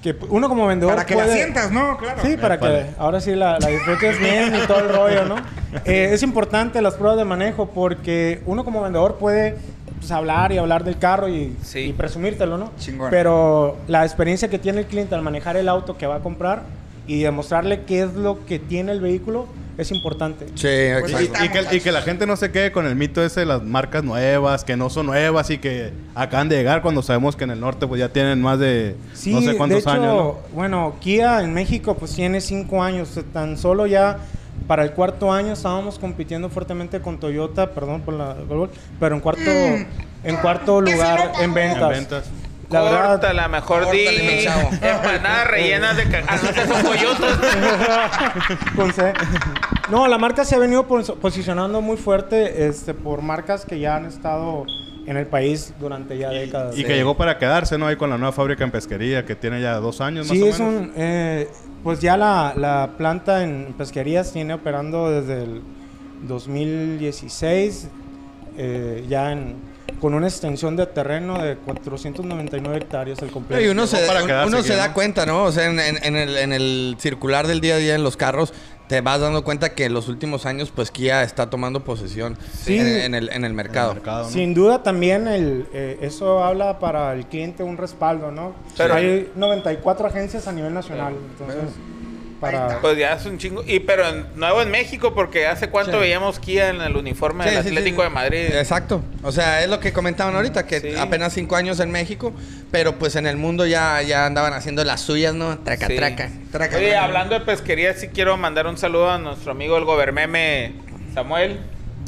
[0.02, 1.98] que uno como vendedor Para que la sientas, ¿no?
[1.98, 2.22] Claro.
[2.24, 2.86] Sí, para que vale.
[2.98, 5.36] ahora sí la, la disfrutes bien y todo el rollo, ¿no?
[5.86, 9.56] Eh, es importante las pruebas de manejo porque uno como vendedor puede
[10.00, 11.80] pues, hablar y hablar del carro y, Sí.
[11.82, 12.72] y presumírtelo, ¿no?
[12.80, 13.12] Chingón.
[13.12, 16.64] Pero la experiencia que tiene el cliente al manejar el auto que va a comprar
[17.10, 19.48] y demostrarle qué es lo que tiene el vehículo
[19.80, 20.45] es importante.
[20.54, 21.45] Sí, Pues Y, ahí exacto.
[21.45, 23.63] y que, y que la gente no se quede con el mito ese de las
[23.63, 27.52] marcas nuevas, que no son nuevas y que acaban de llegar cuando sabemos que en
[27.52, 30.15] el norte pues ya tienen más de Sí, no sé cuántos de hecho, años.
[30.15, 30.38] ¿no?
[30.54, 33.19] bueno, Kia en México pues tiene cinco años.
[33.34, 34.19] Tan solo ya
[34.67, 38.36] para el cuarto año estábamos compitiendo fuertemente con Toyota, perdón por la
[39.00, 41.82] pero en cuarto, en cuarto Ese lugar en ventas.
[41.82, 42.30] En ventas.
[42.70, 44.06] La verdad, Córtala, mejor di
[44.82, 47.38] empanadas rellenas de ca- Ah, no, esas son coyotes.
[48.76, 49.14] con C.
[49.90, 53.96] No, la marca se ha venido pos- posicionando muy fuerte este, por marcas que ya
[53.96, 54.66] han estado
[55.08, 56.78] en el país durante ya décadas.
[56.78, 57.88] Y que llegó para quedarse, ¿no?
[57.88, 60.60] Ahí con la nueva fábrica en pesquería que tiene ya dos años Sí, más es
[60.60, 60.82] o menos.
[60.82, 60.92] un...
[60.96, 61.48] eh,
[61.84, 65.62] pues ya la, la planta en pesquerías tiene operando desde el
[66.28, 67.88] 2016,
[68.58, 69.56] eh, ya en-
[69.99, 73.63] con una extensión de terreno de 499 hectáreas el completo.
[73.63, 75.43] Y uno se, para un- uno se da cuenta, ¿no?
[75.43, 78.17] O sea, en, en- en el, en el circular del día a día en los
[78.17, 78.54] carros,
[78.88, 82.78] te vas dando cuenta que en los últimos años, pues Kia está tomando posesión Sí.
[82.80, 83.89] en, en el, en el En mercado.
[83.91, 84.30] el mercado, ¿no?
[84.30, 88.54] Sin duda también el, eh, eso habla para el cliente un respaldo, ¿no?
[88.78, 91.75] Pero- Hay 94 agencias a nivel nacional, entonces
[92.39, 92.80] para...
[92.80, 93.63] Pues ya es un chingo.
[93.65, 95.97] Y pero en- nuevo en México, porque hace cuánto Sí.
[95.99, 98.04] veíamos Kia en el uniforme Sí, del sí, Atlético sí.
[98.04, 98.45] de Madrid.
[98.54, 99.02] Exacto.
[99.23, 100.95] O sea, es lo que comentaban ahorita, que Sí.
[100.97, 102.34] apenas cinco años en México,
[102.71, 105.58] pero pues en el mundo ya, ya andaban haciendo las suyas, ¿no?
[105.60, 105.95] Traca, Sí.
[105.95, 106.30] traca.
[106.52, 107.06] Traca, Oye, traca.
[107.06, 110.73] hablando de pesquería, sí quiero mandar un saludo a nuestro amigo el gobernmeme
[111.13, 111.60] Samuel.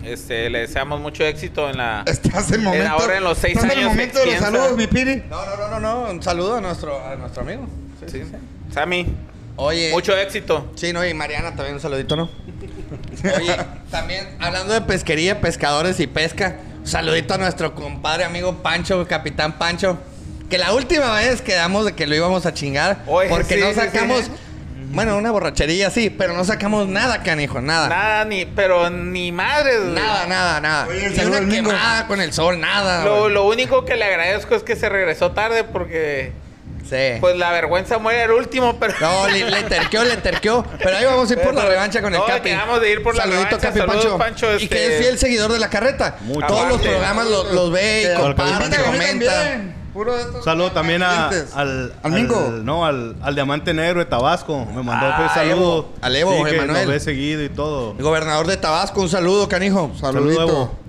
[0.06, 2.04] Este, le deseamos mucho éxito en la.
[2.08, 2.90] Estás en momento.
[2.90, 4.46] ahora en los seis en el años momento de los piensa.
[4.52, 5.24] saludos, mi Piri.
[5.30, 6.10] No, no, no, no, no.
[6.12, 7.68] Un saludo a nuestro, a nuestro amigo.
[8.08, 8.24] Sí.
[8.74, 9.06] Sammy,
[9.62, 9.92] Oye.
[9.92, 10.72] mucho éxito.
[10.76, 12.30] Sí, no, y Mariana también un saludito, ¿no?
[13.38, 13.56] Oye,
[13.92, 19.60] también hablando de pesquería, pescadores y pesca, un saludito a nuestro compadre amigo Pancho, capitán
[19.60, 20.00] Pancho,
[20.50, 23.74] que la última vez quedamos de que lo íbamos a chingar Oye, porque sí, no
[23.74, 24.32] sacamos, sí.
[24.94, 27.88] bueno, una borrachería sí, pero no sacamos nada, canijo, nada.
[27.88, 29.78] Nada, ni, pero ni madre.
[29.78, 29.92] güey.
[29.92, 30.88] Nada, nada, nada.
[30.88, 33.06] Oye, Ni una quemada con el sol, nada.
[33.30, 36.34] Lo único que le agradezco es que se regresó tarde porque,
[36.92, 37.18] Sí.
[37.22, 38.94] pues, la vergüenza muere el último, pero.
[39.00, 40.64] No, le, le terqueó, le terqueó.
[40.78, 42.50] Pero ahí vamos a ir por la revancha con el no, Capi.
[42.50, 43.68] quedamos de ir por la Saludito, revancha.
[43.70, 44.18] Capi Saludos, Pancho.
[44.18, 46.18] Pancho, Y este- que es fiel seguidor de la carreta.
[46.22, 46.46] Mucho.
[46.48, 49.32] Todos los programas lo- los ve y comparte, comenta.
[49.34, 49.82] también.
[49.94, 52.40] Puro de Saludo también a- al, Al Mingo.
[52.64, 54.66] no, al, al Diamante Negro de Tabasco.
[54.66, 55.90] Me mandó Ah, un saludo.
[56.02, 57.96] Al Evo, Sí, que nos ve seguido y todo.
[57.98, 59.92] El gobernador de Tabasco, un saludo, canijo.
[60.00, 60.42] Saludo, Saludito.
[60.44, 60.81] Evo.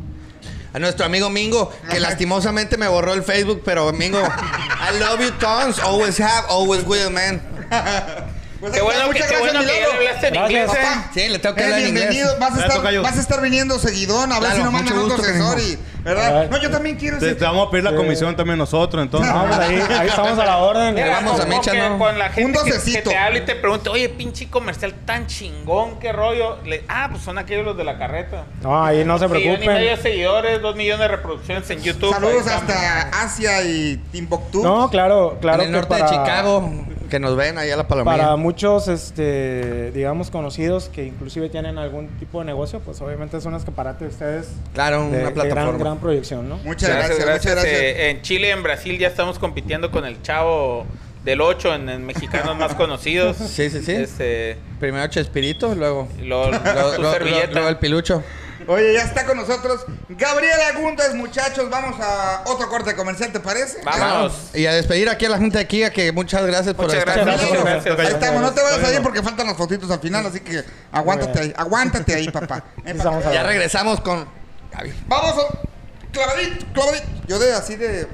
[0.74, 5.30] A nuestro amigo Mingo, que lastimosamente me borró el Facebook, pero Mingo, I love you
[5.32, 7.42] tons, always have, always will, man.
[8.62, 10.86] Pues Qué bueno, que, muchas qué bueno gracias, que ya hablaste en Gracias, inglés, eh.
[10.94, 11.10] Papá.
[11.12, 12.08] Sí, le tengo que Eh, hablar en inglés.
[12.10, 14.84] bienvenido, vas a, estar, vas a estar viniendo seguidón, a ver Claro, si no mucho
[14.84, 16.48] mandan otro gusto, asesor y, ¿verdad?
[16.48, 17.96] No, yo también quiero Te, te vamos a pedir la Sí.
[17.96, 19.32] comisión también nosotros, entonces.
[19.34, 20.94] No, pues ahí, ahí estamos a la orden.
[20.94, 21.98] Mira, Vamos a como Mecha, que ¿no?
[21.98, 23.10] Con la gente Un que, que docecito.
[23.10, 26.58] te habla y te pregunta, oye, pinche comercial tan chingón, qué rollo.
[26.64, 28.44] Le- ah, pues son aquellos los de la carreta.
[28.62, 32.12] No, ahí no se Millón y medio de seguidores, dos millones de reproducciones en YouTube.
[32.14, 32.70] Saludos Ahí estamos.
[32.76, 34.62] hasta Asia y Timbuktu.
[34.62, 35.62] No, claro, claro.
[35.64, 36.70] en el que norte para- de Chicago,
[37.12, 38.16] que nos ven ahí a la palomilla.
[38.16, 43.44] Para muchos, este, digamos, conocidos que inclusive tienen algún tipo de negocio, pues obviamente es
[43.44, 45.78] un escaparate de ustedes Claro, de, una de gran, plataforma.
[45.78, 46.56] gran proyección, ¿no?
[46.64, 47.54] Muchas Gracias, gracias, gracias.
[47.54, 47.82] muchas gracias.
[47.98, 50.86] Eh, en Chile, en Brasil ya estamos compitiendo con el chavo
[51.22, 53.36] del 8 en, en mexicanos más conocidos.
[53.46, 53.92] Sí, sí, sí.
[53.92, 58.22] Este, Primero Chespirito, luego, lo, luego el pilucho.
[58.68, 61.68] Oye, ya está con nosotros Gabriela Gundes, muchachos.
[61.70, 63.82] Vamos a otro corte comercial, ¿te parece?
[63.84, 64.50] Vámonos.
[64.54, 67.00] Y a despedir aquí a la gente de aquí, a que muchas gracias por Muchas
[67.00, 67.36] estar gracias.
[67.36, 67.96] con Gracias, nosotros.
[67.96, 68.08] gracias.
[68.08, 71.40] Ahí estamos, no te vayas ahí porque faltan las fotitos al final, así que aguántate
[71.40, 72.64] ahí, aguántate ahí, papá.
[72.84, 73.34] Estamos papá.
[73.34, 74.26] Ya regresamos con
[74.72, 74.92] Gaby.
[75.06, 77.06] Vamos, a- clavadito, clavadito.
[77.26, 78.08] Yo de así de.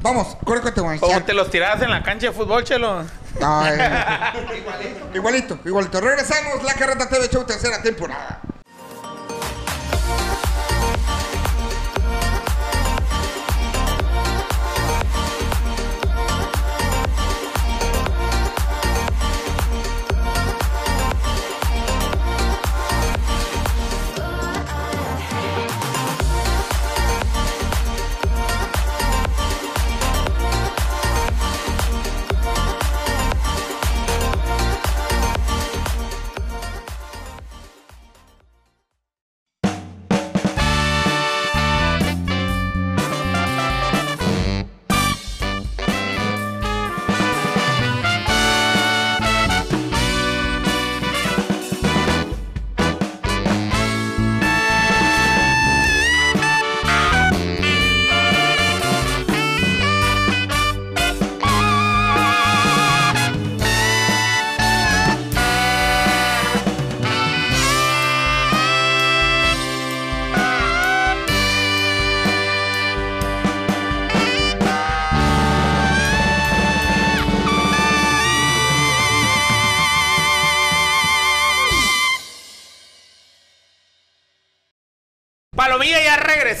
[0.00, 3.04] Vamos, corre con Como te los tirabas en la cancha de fútbol, chelo.
[3.42, 3.78] Ay,
[5.14, 6.00] igualito, igualito.
[6.00, 8.40] Regresamos, La Carreta TV Show, tercera temporada.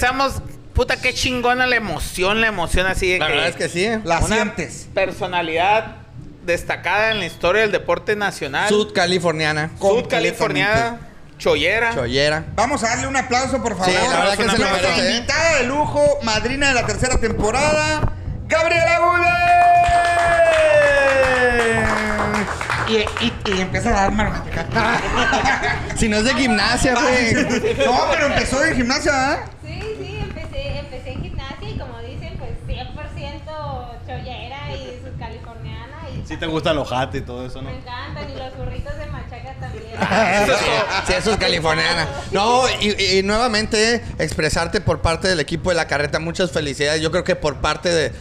[0.00, 0.42] Ya regresamos.
[0.74, 3.84] Puta, qué chingona la emoción, la emoción así de La que verdad es que sí.
[3.84, 4.00] ¿eh?
[4.04, 4.86] La una sientes.
[4.94, 5.96] personalidad
[6.44, 8.68] destacada en la historia del deporte nacional.
[8.68, 9.70] Sudcaliforniana.
[9.80, 10.98] Sudcaliforniana,
[11.36, 11.94] chollera.
[11.94, 12.44] Chollera.
[12.54, 13.86] Vamos a darle un aplauso, por favor.
[13.92, 15.16] Sí, la verdad que se lo Nuestra merece, ¿eh?
[15.16, 18.12] invitada de lujo, madrina de la tercera temporada,
[18.46, 19.28] Gabriela Gulles.
[22.88, 24.64] Y, y, y empieza a dar marmatica.
[25.96, 27.34] Si no es de gimnasia, güey.
[27.84, 29.38] no, pero empezó en gimnasia, ¿eh?
[29.66, 36.17] Sí, sí, empecé, empecé en gimnasia y como dicen, pues 100% chollera y subcaliforniana y
[36.28, 37.70] Sí te gustan los jates y todo eso, ¿no?
[37.70, 39.84] me encantan y los burritos de machaca también.
[41.06, 42.06] Sí, eso es californiana.
[42.32, 47.00] No, y, y nuevamente expresarte por parte del equipo de la carreta muchas felicidades.
[47.00, 48.12] Yo creo que por parte de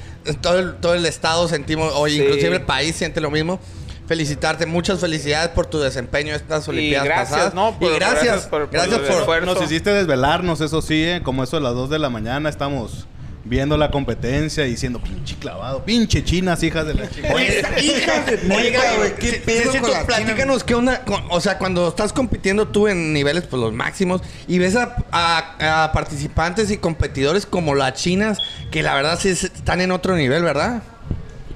[0.42, 2.22] todo el, todo el estado sentimos, o Sí.
[2.22, 3.60] inclusive el país siente lo mismo.
[4.08, 7.54] Felicitarte, muchas felicidades por tu desempeño en estas Y Olimpiadas gracias, pasadas.
[7.54, 7.78] ¿no?
[7.78, 9.54] Por- y gracias, gracias por- por gracias el por, esfuerzo.
[9.54, 11.22] Nos hiciste desvelarnos, eso sí, ¿eh?
[11.24, 13.06] como eso a las 2 de la mañana estamos
[13.48, 17.34] viendo la competencia y diciendo, pinche clavado, pinche chinas, hijas de la chica.
[17.34, 21.40] Oye, Hijas de Gaby, güey, qué pedo con tú la platícanos qué onda, con- o
[21.42, 25.92] sea, cuando estás compitiendo tú en niveles pues los máximos y ves a, a- a
[25.92, 28.38] participantes y competidores como las chinas
[28.72, 30.82] que la verdad sí es- están en otro nivel, ¿verdad?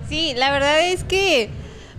[0.09, 1.49] Sí, la verdad es que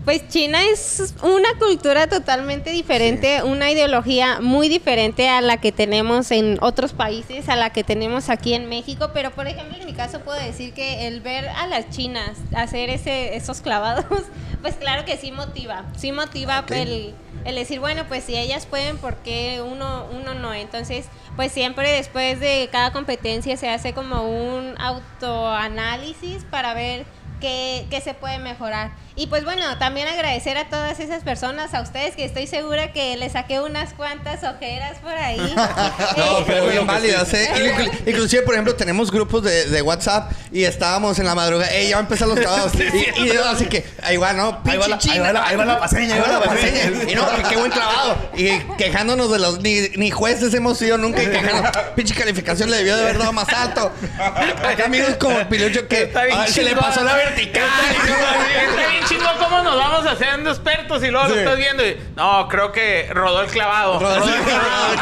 [0.04, 6.32] pues China es una cultura totalmente diferente, una ideología muy diferente a la que tenemos
[6.32, 9.92] en otros países, a la que tenemos aquí en México, pero por ejemplo en mi
[9.92, 14.06] caso puedo decir que el ver a las chinas hacer ese, esos clavados,
[14.62, 18.98] pues claro que sí motiva, sí motiva el, el decir, bueno, pues si ellas pueden,
[18.98, 20.52] ¿por qué uno, uno no?
[20.52, 27.04] Entonces, pues siempre después de cada competencia se hace como un autoanálisis para ver
[27.40, 28.90] qué, qué se puede mejorar.
[29.14, 33.14] Y pues bueno, también agradecer a todas esas personas, a ustedes que estoy segura que
[33.18, 35.38] les saqué unas cuantas ojeras por ahí.
[36.16, 37.48] No, Eh, pero bien válidas, ¿eh?
[37.54, 41.70] Inclu- Inclusive, por ejemplo, tenemos grupos de, de WhatsApp y estábamos en la madrugada.
[41.72, 42.72] ¡Ey, ya van a empezar los clavados!
[42.82, 44.60] Y, y yo así que, ahí va, ¿no?
[44.64, 47.10] Ahí va la- ahí va la- ahí va la paseña, ahí va la paseña.
[47.10, 48.16] Y no, que qué buen clavado.
[48.34, 49.60] Y quejándonos de los...
[49.60, 51.70] Ni, ni jueces hemos sido nunca y quejándonos.
[51.94, 53.92] Pinche calificación le debió de haber dado más alto.
[54.66, 57.62] Acá amigos como el pilucho que Está bien a ver, se le pasó la vertical.
[59.08, 61.96] Chingón cómo nos vamos haciendo expertos y luego lo estás viendo y...
[62.16, 63.98] No, creo que rodó el clavado.
[63.98, 64.94] Rodó el clavado.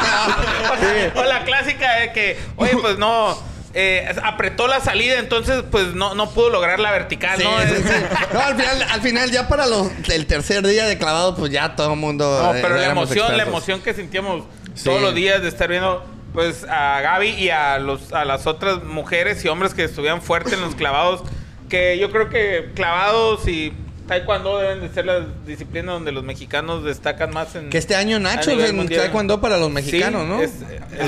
[1.16, 3.38] o la clásica de que, oye, pues no...
[3.74, 7.58] eh, apretó la salida, entonces pues no, no pudo lograr la vertical, Sí, ¿no?
[7.62, 8.04] sí, Es- sí.
[8.32, 11.76] No, al final, al final ya para los, el tercer día de clavado, pues ya
[11.76, 12.40] todo el mundo.
[12.42, 14.44] No, eh, pero la emoción, la emoción que sentíamos
[14.84, 18.84] todos los días de estar viendo pues a Gaby y a los a las otras
[18.84, 21.22] mujeres y hombres que estuvieran fuertes en los clavados,
[21.68, 23.72] que yo creo que clavados y
[24.10, 28.18] taekwondo deben de ser las disciplinas donde los mexicanos destacan más en Que este año
[28.18, 30.42] Nacho nivel en taekwondo para los mexicanos, Sí, ¿no?
[30.42, 30.52] es-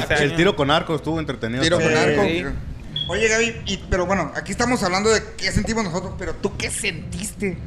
[0.03, 1.63] este El tiro con arco estuvo entretenido.
[1.63, 2.23] Tiro con arco.
[2.25, 2.45] Sí.
[3.09, 6.71] Oye, Gaby, y- pero bueno, aquí estamos hablando de qué sentimos nosotros, pero tú qué
[6.71, 7.59] sentiste?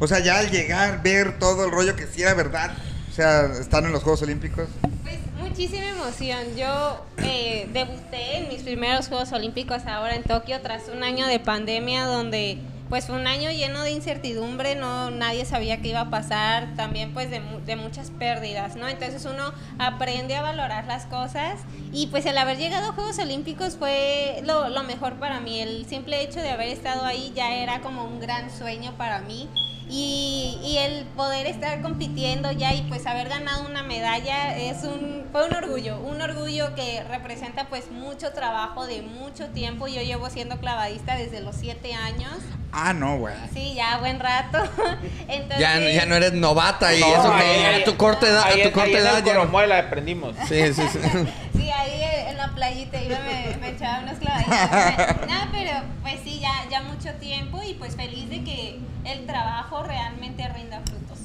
[0.00, 2.72] O sea, ya al llegar, ver todo el rollo que sí era verdad,
[3.10, 4.66] o sea, están en los Juegos Olímpicos.
[5.02, 6.38] Pues muchísima emoción.
[6.56, 11.38] Yo eh, debuté en mis primeros Juegos Olímpicos ahora en Tokio tras un año de
[11.40, 16.10] pandemia donde pues fue un año lleno de incertidumbre, no nadie sabía qué iba a
[16.10, 18.88] pasar, también pues de, de muchas pérdidas, ¿no?
[18.88, 21.60] Entonces uno aprende a valorar las cosas
[21.92, 25.86] y pues el haber llegado a Juegos Olímpicos fue lo, lo mejor para mí, el
[25.86, 29.48] simple hecho de haber estado ahí ya era como un gran sueño para mí
[29.90, 35.18] y, y el poder estar compitiendo ya y pues haber ganado una medalla es un
[35.32, 39.86] fue un orgullo, un orgullo que representa pues mucho trabajo de mucho tiempo.
[39.88, 42.32] Yo llevo siendo clavadista desde los siete años,
[42.72, 43.34] Ah, no, güey.
[43.52, 44.58] sí, ya buen rato.
[45.28, 48.26] Entonces, Ya, ya no eres novata y No, eso ahí- que ahí- a tu corta
[48.26, 50.34] edad, ahí- a tu corta edad el ya no- Coromuela aprendimos.
[50.48, 50.98] Sí, sí, sí.
[51.58, 55.26] Sí, ahí en la playita iba, me, me echaba unos clavaditos.
[55.28, 59.82] No, pero pues sí, ya, ya mucho tiempo y pues feliz de que el trabajo
[59.82, 61.18] realmente rinda frutos.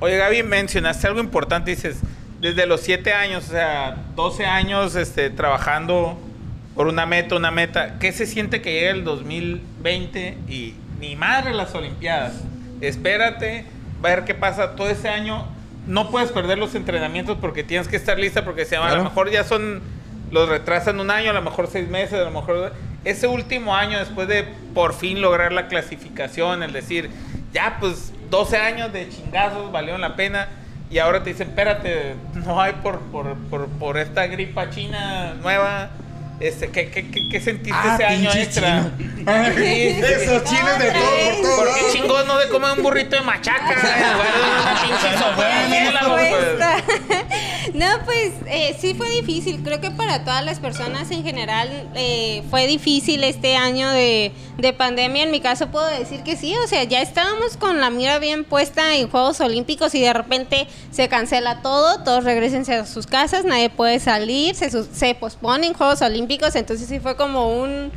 [0.00, 1.70] Oye, Gaby, mencionaste algo importante.
[1.70, 2.00] Dices,
[2.40, 6.18] desde los 7 años, o sea, 12 años este, trabajando
[6.74, 7.98] por una meta, una meta.
[7.98, 12.32] ¿Qué se siente que llegue el 2020 y ni madre las Olimpiadas?
[12.80, 13.66] Espérate,
[14.02, 15.46] va a ver qué pasa todo ese año.
[15.86, 19.30] No puedes perder los entrenamientos porque tienes que estar lista porque se a lo mejor
[19.30, 19.80] ya son,
[20.30, 22.72] los retrasan un año, a lo mejor seis meses, a lo mejor
[23.04, 27.10] ese último año después de por fin lograr la clasificación, el decir,
[27.52, 30.48] ya pues 12 años de chingazos valieron la pena
[30.90, 35.90] y ahora te dicen, espérate, no hay por, por, por, por esta gripa china nueva.
[36.40, 38.90] Este, ¿qué, qué, qué, qué sentiste Ah, ese año extra?
[38.98, 40.00] Sí, sí, sí.
[40.02, 41.56] Esos chiles de todo, por todo.
[41.56, 41.78] ¿Por lado.
[41.78, 43.72] qué chingos no se come un burrito de machaca?
[43.74, 45.08] en lugar de una pinche
[47.80, 49.62] No, pues eh, sí fue difícil.
[49.64, 54.74] Creo que para todas las personas en general eh, fue difícil este año de, de
[54.74, 55.22] pandemia.
[55.22, 56.54] En mi caso puedo decir que sí.
[56.62, 60.68] O sea, ya estábamos con la mira bien puesta en Juegos Olímpicos y de repente
[60.90, 62.04] se cancela todo.
[62.04, 66.56] Todos regresense a sus casas, nadie puede salir, se, se posponen Juegos Olímpicos.
[66.56, 67.92] Entonces sí fue como un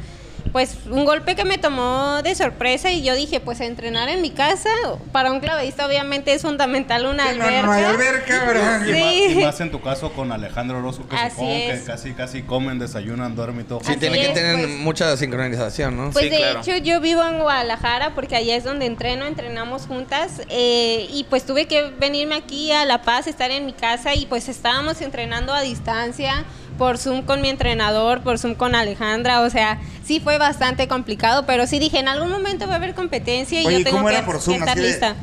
[0.53, 4.29] pues un golpe que me tomó de sorpresa y yo dije, pues entrenar en mi
[4.29, 4.69] casa,
[5.11, 7.65] para un clavadista obviamente es fundamental una Sí, no, alberca.
[7.65, 8.85] no hay alberca, ¿verdad?
[8.85, 9.25] Y, más, Sí.
[9.39, 11.79] y más en tu caso con Alejandro Orozco, que Así supongo es.
[11.81, 13.79] que casi, casi comen, desayunan, duermen y todo.
[13.81, 14.77] Sí, Así tiene que es, tener pues.
[14.79, 16.11] mucha sincronización, ¿no?
[16.11, 16.59] Pues Sí, de claro.
[16.61, 21.45] hecho yo vivo en Guadalajara porque allá es donde entreno, entrenamos juntas eh, y pues
[21.47, 25.51] tuve que venirme aquí a La Paz, estar en mi casa y pues estábamos entrenando
[25.51, 26.45] a distancia
[26.83, 31.45] por Zoom con mi entrenador, por Zoom con Alejandra, o sea, sí fue bastante complicado,
[31.45, 34.09] pero sí dije, en algún momento va a haber competencia y Oye, yo tengo ¿cómo
[34.09, 34.55] que, era por Zoom?
[34.57, 35.15] que estar Así de- lista.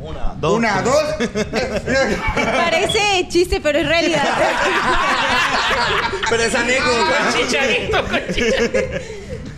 [0.00, 0.52] Una, dos.
[0.56, 1.04] Una, dos.
[2.34, 4.24] Parece chiste, pero es realidad.
[6.30, 7.18] Pero es anécdota.
[7.18, 8.04] Con chicharito,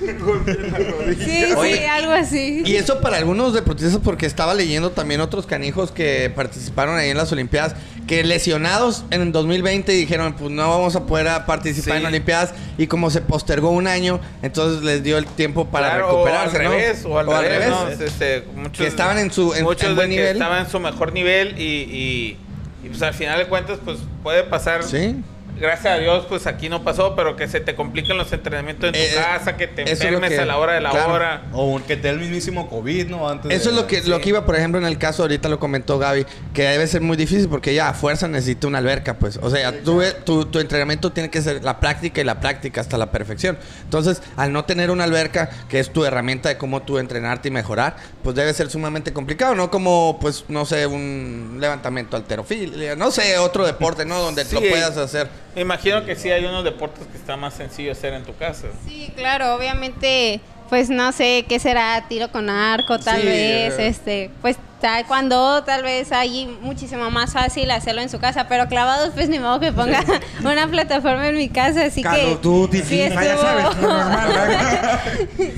[1.18, 2.62] Sí, sí, Oye, algo así.
[2.64, 7.16] Y eso para algunos deportistas, porque estaba leyendo también otros canijos que participaron ahí en
[7.16, 7.74] las Olimpiadas,
[8.06, 12.00] que lesionados en el 2020 dijeron, pues no vamos a poder a participar Sí.
[12.00, 16.08] en Olimpiadas, y como se postergó un año, entonces les dio el tiempo para Claro,
[16.08, 16.70] recuperarse, o al ¿no?
[16.70, 17.84] revés, o al revés, ¿no?
[17.86, 18.00] revés.
[18.00, 20.32] Este, muchos, Que estaban en su- en- muchos en de buen que nivel.
[20.36, 22.36] estaban en su mejor nivel y, y,
[22.84, 25.16] y, pues al final de cuentas pues puede pasar Sí.
[25.58, 28.92] Gracias a Dios, pues aquí no pasó, pero que se te compliquen los entrenamientos en
[28.92, 31.14] tu Eh, casa, que te enfermes que- a la hora de la claro.
[31.14, 31.42] hora.
[31.52, 33.26] O que te dé el mismísimo COVID, ¿no?
[33.28, 35.48] Antes Eso de- es lo que, lo que iba, por ejemplo, en el caso, ahorita
[35.48, 39.14] lo comentó Gaby, que debe ser muy difícil porque ella a fuerza necesita una alberca,
[39.14, 39.38] pues.
[39.42, 42.98] O sea, tú, tu, tu entrenamiento tiene que ser la práctica y la práctica hasta
[42.98, 43.56] la perfección.
[43.84, 47.50] Entonces, al no tener una alberca, que es tu herramienta de cómo tú entrenarte y
[47.50, 49.70] mejorar, pues debe ser sumamente complicado, ¿no?
[49.70, 54.18] Como, pues, no sé, un levantamiento alterofilia, no sé, otro deporte, ¿no?
[54.20, 54.54] Donde Sí.
[54.54, 55.45] lo puedas hacer.
[55.56, 58.68] Me imagino que sí hay unos deportes que está más sencillo hacer en tu casa.
[58.86, 60.38] Sí, claro, obviamente,
[60.68, 63.86] pues no sé qué será, tiro con arco, tal Sí, vez, eh.
[63.88, 69.10] este, pues taekwondo, tal vez ahí muchísimo más fácil hacerlo en su casa, pero clavados,
[69.14, 70.04] pues ni modo que ponga
[70.44, 73.74] una plataforma en mi casa, así Call que of Duty, sí FIFA, ya sabes, lo
[73.88, 75.00] normal, ¿verdad?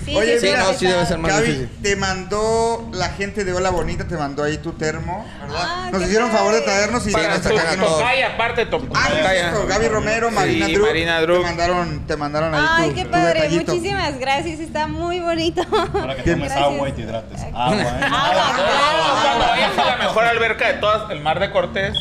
[0.04, 1.68] sí, Oye, sí, Sí, mira, no, sí debe ser más Gaby, difícil.
[1.82, 5.58] te mandó la gente de Hola Bonita, te mandó ahí tu termo, ¿verdad?
[5.62, 6.72] Ah, Nos hicieron favor de padre.
[6.72, 7.98] traernos y Para nos tu sacan a todos.
[7.98, 10.86] tocaya, aparte tu Ah, sí, Gaby Romero, Marina Sí, Drew.
[10.86, 11.36] Marina Drew.
[11.38, 13.72] Te mandaron, te mandaron ahí Ay, tu, qué padre, detallito.
[13.72, 15.62] muchísimas gracias, está muy bonito.
[15.92, 16.56] Para que tomes Gracias.
[16.62, 17.40] agua y te hidrates.
[17.54, 18.04] Agua, ¿eh?
[18.04, 19.07] Agua, claro.
[19.22, 21.96] Cuando vayas a la mejor alberca de todas, el Mar de Cortés,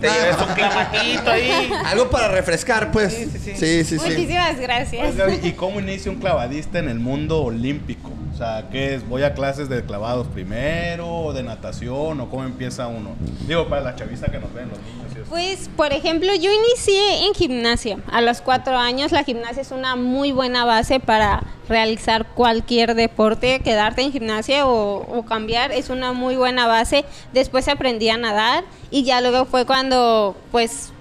[0.00, 1.70] te lleves un clamatito ahí.
[1.86, 3.14] Algo para refrescar, pues.
[3.14, 3.56] Sí, sí, sí.
[3.56, 4.10] Sí, sí, sí.
[4.10, 5.14] Muchísimas gracias.
[5.42, 8.10] ¿Y cómo inicia un clavadista en el mundo olímpico?
[8.38, 9.08] O sea, ¿qué es?
[9.08, 13.16] ¿Voy a clases de clavados primero, o de natación, o cómo empieza uno?
[13.48, 15.28] Digo, para la chaviza que nos ven, los niños y eso.
[15.28, 17.98] Pues, por ejemplo, yo inicié en gimnasia.
[18.12, 23.58] A los cuatro años, la gimnasia es una muy buena base para realizar cualquier deporte.
[23.58, 27.04] Quedarte en gimnasia o, o cambiar es una muy buena base.
[27.32, 28.62] Después aprendí a nadar
[28.92, 30.92] y ya luego fue cuando, pues,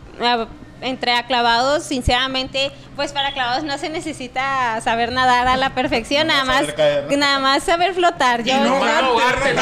[0.81, 1.83] a- entré a clavados.
[1.83, 6.75] Sinceramente, pues para clavados no se necesita saber nadar a la perfección, nada más, saber
[6.75, 7.17] caer, ¿no?
[7.17, 8.43] nada más saber flotar.
[8.43, 9.55] Yo, no ahogarte,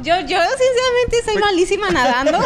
[0.00, 2.38] yo, yo sinceramente soy malísima nadando.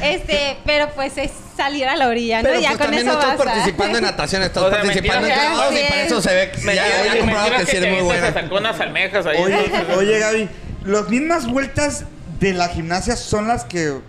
[0.00, 2.48] este, pero pues es salir a la orilla, ¿no?
[2.48, 3.52] Pero ya pues con también eso no estás basta.
[3.52, 6.06] participando en natación, estás O sea, participando en clavados y para es.
[6.06, 8.26] eso se ve que Me ya, ya comprobado mentira que sí eres muy buena.
[8.26, 9.36] Se sacó unas almejas ahí.
[9.42, 10.48] Oye, oye, Gaby,
[10.84, 12.04] las mismas vueltas
[12.40, 14.00] de la gimnasia son las que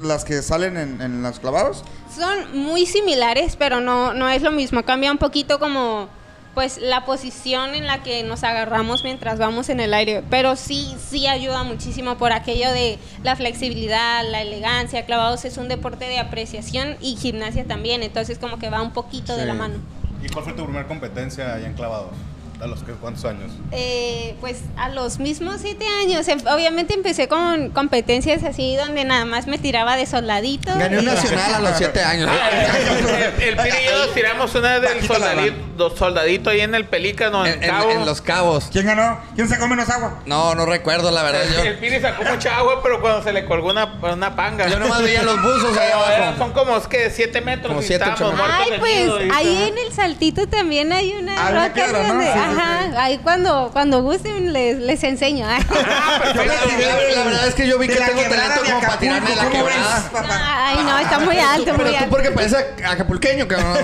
[0.00, 1.84] las que salen en, en los clavados.
[2.14, 4.82] Son muy similares, pero no, no es lo mismo.
[4.84, 6.08] Cambia un poquito como
[6.54, 10.22] pues la posición en la que nos agarramos mientras vamos en el aire.
[10.30, 15.06] Pero sí, sí ayuda muchísimo por aquello de la flexibilidad, la elegancia.
[15.06, 18.02] Clavados es un deporte de apreciación y gimnasia también.
[18.02, 19.76] Entonces como que va un poquito de la mano.
[20.22, 22.10] ¿Y cuál fue tu primera competencia ahí en clavados?
[22.62, 23.50] ¿A los que, cuántos años?
[23.72, 26.28] Eh, pues a los mismos siete años.
[26.28, 30.70] Em- Obviamente empecé con competencias así donde nada más me tiraba de soldadito.
[30.76, 32.28] Gané un nacional a los 7 años.
[32.30, 32.50] Ah,
[33.38, 37.46] el, el Piri y yo nos tiramos una del soldadito, soldadito ahí en el pelícano,
[37.46, 37.90] en, En, en- Cabo.
[37.92, 38.68] en los cabos.
[38.70, 39.18] ¿Quién ganó?
[39.34, 40.20] ¿Quién sacó menos agua?
[40.26, 41.42] No, no recuerdo, la verdad.
[41.44, 44.68] El, el Yo, Piri sacó mucha agua, pero cuando se le colgó una, una panga.
[44.68, 46.36] yo nomás veía los buzos ahí abajo.
[46.38, 50.46] son como es que 7 metros Como y siete, Ay, pues ahí en el saltito
[50.46, 55.46] también hay una Ah, roca piedra, ajá, ahí cuando cuando gusten les, les enseño.
[55.48, 55.58] Ah,
[56.34, 59.44] Yo la verdad es que yo vi que tengo talento como para tirarme de la
[59.44, 60.66] ¿cómo ves, quebrada.
[60.66, 62.10] Ay, no, está muy alto, Pero muy tú alto.
[62.10, 63.80] porque parece acapulqueño, que no, no,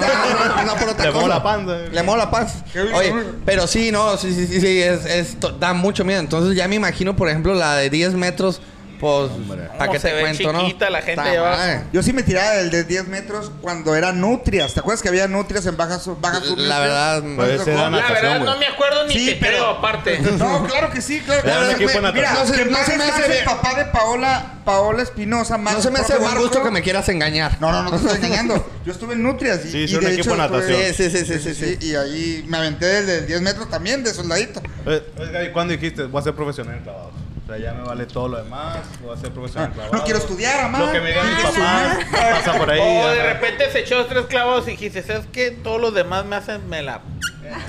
[0.57, 1.23] no, no por otra Le cosa.
[1.23, 1.73] mola la panza.
[1.93, 2.64] Le mola la panza.
[2.95, 3.14] Oye,
[3.45, 6.21] pero sí, no, sí, sí, sí, sí, es, da mucho miedo.
[6.21, 8.61] Entonces ya me imagino, por ejemplo, la de 10 metros,
[9.01, 9.30] pues,
[9.78, 10.61] ¿para qué te ve cuento, no?
[10.66, 11.82] chiquita la gente madre.
[11.92, 14.74] Yo sí me tiraba del de 10 metros cuando era nutrias.
[14.74, 16.20] ¿Te acuerdas que había nutrias en Baja Sur?
[16.20, 19.36] Baja Sur La verdad, ¿No puede ser La verdad no me acuerdo ni Sí, te
[19.36, 20.18] pero- creo aparte.
[20.36, 21.84] No, claro que sí, claro que sí.
[21.84, 22.47] equipo de Mira, natación.
[22.47, 25.57] No se- que no se me hace el papá de Paola, Paola Espinosa.
[25.59, 27.57] Mar- No se me hace buen gusto que me quieras engañar.
[27.61, 28.66] No, no, no te estoy engañando.
[28.84, 29.64] Yo estuve en Nutrias.
[29.64, 30.80] Y, Sí, y de hecho natación.
[30.94, 31.78] Sí, sí, sí, sí, sí, sí.
[31.86, 34.61] Y ahí me aventé del de 10 metros también, de soldadito.
[34.84, 37.26] Oye, oye, Gaby, ¿cuándo dijiste voy a ser profesional en?
[37.47, 39.94] O sea, ya me vale todo lo demás, voy a ser profesional en clavados.
[39.94, 40.80] Ah, No quiero estudiar, mamá.
[40.86, 42.30] Lo que me Quiero papás, estudiar.
[42.34, 42.80] pasa por ahí.
[42.80, 43.32] O de ajá.
[43.34, 45.53] repente se echó tres clavos y dijiste, ¿sabes qué?
[45.53, 47.03] Todos los demás me hacen me la...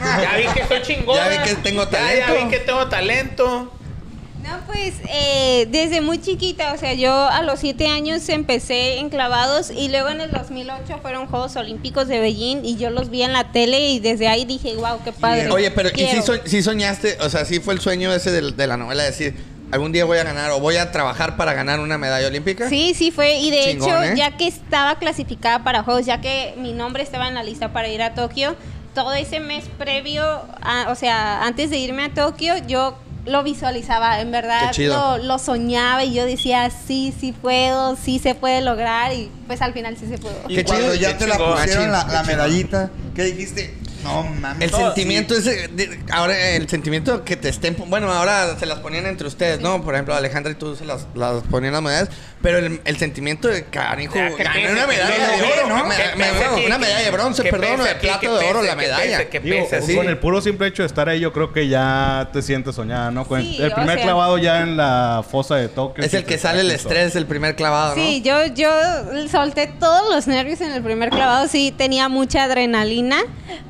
[0.02, 1.16] Ya vi que soy chingón.
[1.16, 2.26] Ya vi que tengo talento.
[2.36, 3.72] Ya, vi que tengo talento.
[4.44, 9.10] No, pues eh, desde muy chiquita, o sea, yo a los siete años empecé en
[9.10, 13.24] clavados y luego en el 2008 fueron Juegos Olímpicos de Beijing y yo los vi
[13.24, 15.52] en la tele y desde ahí dije, wow, qué padre.
[15.52, 16.22] Oye, pero ¿y quiero".
[16.22, 19.04] si, so- si soñaste, o sea, sí fue el sueño ese de, de la novela,
[19.04, 19.36] decir,
[19.72, 22.70] algún día voy a ganar o voy a trabajar para ganar una medalla olímpica?
[22.70, 23.38] Sí, sí fue.
[23.40, 24.14] Y de Chingón, hecho, ¿eh?
[24.16, 27.88] ya que estaba clasificada para Juegos, ya que mi nombre estaba en la lista para
[27.90, 28.56] ir a Tokio,
[28.94, 30.24] todo ese mes previo,
[30.62, 35.18] a- o sea, antes de irme a Tokio, yo lo visualizaba, en verdad Qué chido.
[35.18, 39.62] lo, lo soñaba y yo decía, sí, sí puedo, sí se puede lograr y pues
[39.62, 40.32] al final sí se pudo.
[40.48, 42.38] Y Qué cuando chido, ya te la pusieron la, Qué la chido.
[42.38, 43.78] medallita, ¿qué dijiste?
[44.04, 44.62] No mames.
[44.72, 49.28] El sentimiento de- ahora el sentimiento que te estén, bueno, ahora se las ponían entre
[49.28, 49.84] ustedes, ¿no?
[49.84, 52.10] Por ejemplo, Alejandra y tú se las, las ponían las medallas,
[52.42, 54.28] pero el, el sentimiento de Ya, que gané pese,
[54.72, 55.86] una que medalla pese, de oro, ¿no?
[55.88, 58.20] me- Que me- pese aquí, una medalla de bronce, que perdón, pese de aquí, plata
[58.20, 59.18] que de oro, pese, la que medalla.
[59.18, 59.96] pese, que Digo, pese, sí.
[59.96, 63.12] Con el puro simple hecho de estar ahí, yo creo que ya te sientes soñada,
[63.12, 63.26] ¿no?
[63.28, 66.04] Con el- Sí, el o primer sea- clavado ya en la fosa de Tokio.
[66.04, 68.02] Es el que sale el estrés, el primer clavado, ¿no?
[68.04, 68.70] Sí, yo, yo
[69.32, 73.18] solté todos los nervios en el primer clavado, sí tenía mucha adrenalina,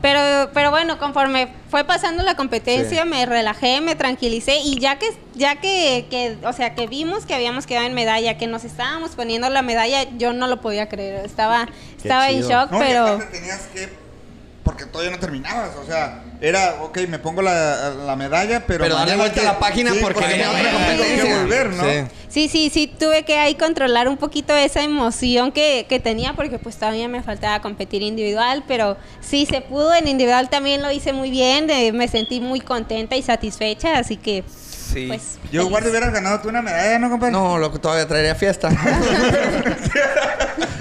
[0.01, 0.16] pero,
[0.53, 5.57] pero bueno, conforme fue pasando la competencia, me relajé, me tranquilicé y ya que, ya
[5.57, 9.49] que, que, o sea, que vimos que habíamos quedado en medalla, que nos estábamos poniendo
[9.49, 13.07] la medalla, yo no lo podía creer, estaba, estaba en shock, No, pero...
[13.07, 13.89] aparte tenías que.
[14.63, 15.75] Porque todavía no terminabas.
[15.77, 18.83] O sea, era, ok, me pongo la, la medalla, pero.
[18.83, 21.83] Pero dale vuelta a la página porque porque otra tengo que volver, ¿no?
[21.83, 22.11] Sí.
[22.29, 26.59] Sí, sí, sí, tuve que ahí controlar un poquito esa emoción que, que tenía porque
[26.59, 31.13] pues todavía me faltaba competir individual, pero sí se pudo, en individual también lo hice
[31.13, 34.43] muy bien, eh, me sentí muy contenta y satisfecha, así que
[34.91, 35.07] Sí.
[35.07, 35.37] pues...
[35.51, 35.69] Yo, feliz.
[35.69, 37.31] guardo, hubieras ganado tú una medalla, ¿no, compadre?
[37.33, 38.69] No, lo que todavía traería fiesta.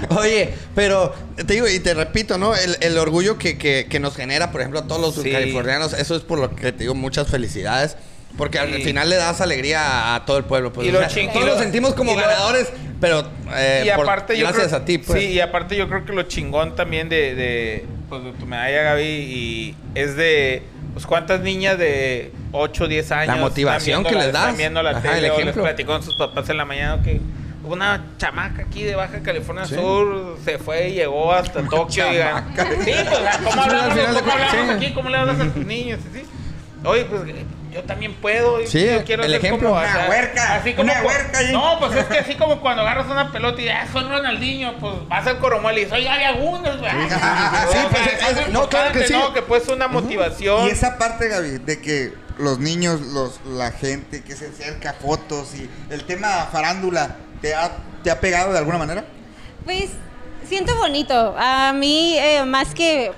[0.09, 2.55] Oye, pero te digo y te repito, ¿no?
[2.55, 5.31] El, el orgullo que, que, que nos genera, por ejemplo, a todos los Sí.
[5.31, 7.97] californianos, eso es por lo que te digo muchas felicidades.
[8.37, 10.71] Porque al final le das alegría a todo el pueblo.
[10.71, 12.67] Pues, Y o lo sea, ching- todos y lo- nos sentimos como y lo- ganadores,
[13.01, 15.19] pero eh, y por- aparte yo gracias creo, a ti, pues.
[15.19, 18.83] Sí, y aparte yo creo que lo chingón también de, de, pues, de tu medalla,
[18.83, 20.61] Gaby, y es de
[20.97, 24.57] pues cuántas niñas de 8, 10 años La motivación que la- les das.
[24.57, 27.21] viendo la Ajá, tele el o les platicó con sus papás en la mañana que
[27.63, 32.15] una chamaca aquí de Baja California Sur se fue y llegó hasta Tokio y.
[32.15, 32.21] Sí,
[33.09, 34.57] pues ¿cómo Sí, hablamos, cómo hablamos sí.
[34.71, 34.93] aquí?
[34.95, 35.99] ¿Cómo le hablas a tus niños?
[36.11, 36.23] Sí.
[36.83, 37.21] Oye, pues
[37.77, 38.65] yo también puedo.
[38.65, 39.69] Sí, yo quiero el ejemplo.
[39.69, 41.51] como, o Una sea, huerca, Así como una huerca ahí.
[41.51, 44.93] No, pues es que así como cuando agarras una pelota y ah, soy Ronaldinho, pues
[45.07, 46.91] vas al Coromuel y soy Gaby Agunes, güey.
[46.91, 49.13] sí, O sea, pues, es no, claro que sí.
[49.13, 49.33] ¿no?
[49.33, 50.67] Que puede ser una motivación.
[50.67, 55.53] Y esa parte, Gaby, de que los niños, los, la gente que se acerca, fotos
[55.55, 57.71] y el tema farándula, ¿te ha,
[58.03, 59.05] te ha pegado de alguna manera?
[59.65, 59.91] Pues
[60.47, 61.35] siento bonito.
[61.37, 63.11] A mí, eh, más que,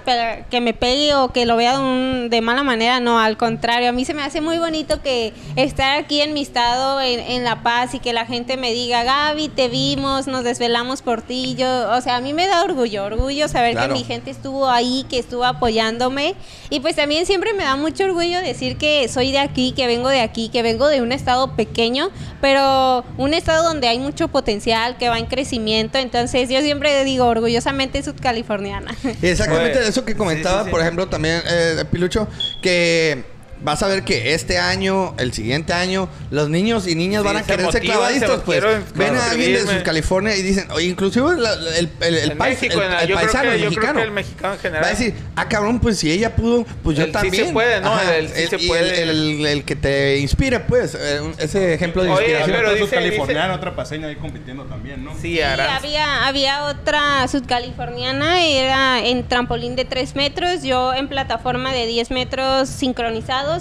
[0.49, 3.89] que me pegue o que lo vea de, un- de mala manera, no, al contrario.
[3.89, 7.43] A mí se me hace muy bonito que estar aquí en mi estado, en, en
[7.43, 11.55] La Paz, y que la gente me diga, Gaby, te vimos, nos desvelamos por ti.
[11.57, 13.93] Yo, o sea, a mí me da orgullo, orgullo saber Claro.
[13.93, 16.35] que mi gente estuvo ahí, que estuvo apoyándome.
[16.69, 20.09] Y pues también siempre me da mucho orgullo decir que soy de aquí, que vengo
[20.09, 22.09] de aquí, que vengo de un estado pequeño,
[22.41, 25.97] pero un estado donde hay mucho potencial, que va en crecimiento.
[25.97, 28.95] Entonces yo siempre digo orgullosamente subcaliforniana.
[29.21, 30.71] Y exactamente Oye, eso que comentaba, sí, sí, sí.
[30.71, 32.27] por ejemplo, también eh, Pilucho,
[32.61, 33.23] que
[33.61, 37.37] vas a ver que este año, el siguiente año, los niños y niñas Sí, van
[37.37, 38.63] a se querer ser motivan, clavadistas, se pues.
[38.95, 42.31] Ven a alguien de sus California y dicen, oye, inclusive la- la- el, el, el,
[42.31, 43.99] En pais- México, el- el yo creo paisano, que- el yo creo mexicano.
[43.99, 44.83] que el mexicano en general.
[44.83, 47.45] Va a decir, ah, cabrón, pues si ella pudo, pues yo El sí también.
[47.47, 47.99] se puede, ¿no?
[48.01, 49.01] El sí se puede.
[49.03, 52.55] El, el- el que te inspire, pues, eh, ese ejemplo de Oye, inspiración.
[52.57, 55.13] pero Pero dice- californiano, otra paseña ahí compitiendo también, ¿no?
[55.15, 55.75] Sí, Sí, Aranza.
[55.77, 62.09] había, había otra sudcaliforniana, era en trampolín de 3 metros, yo en plataforma de 10
[62.11, 62.69] metros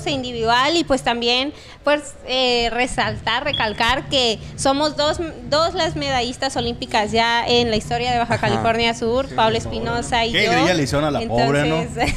[0.07, 1.53] e individual y pues también
[1.85, 5.19] pues eh, resaltar, recalcar que somos dos,
[5.49, 10.33] dos las medallistas olímpicas ya en la historia de Baja California Sur, Pablo Espinosa y
[10.33, 10.53] Qué yo.
[10.53, 11.77] grilla le hicieron a la pobre, ¿no?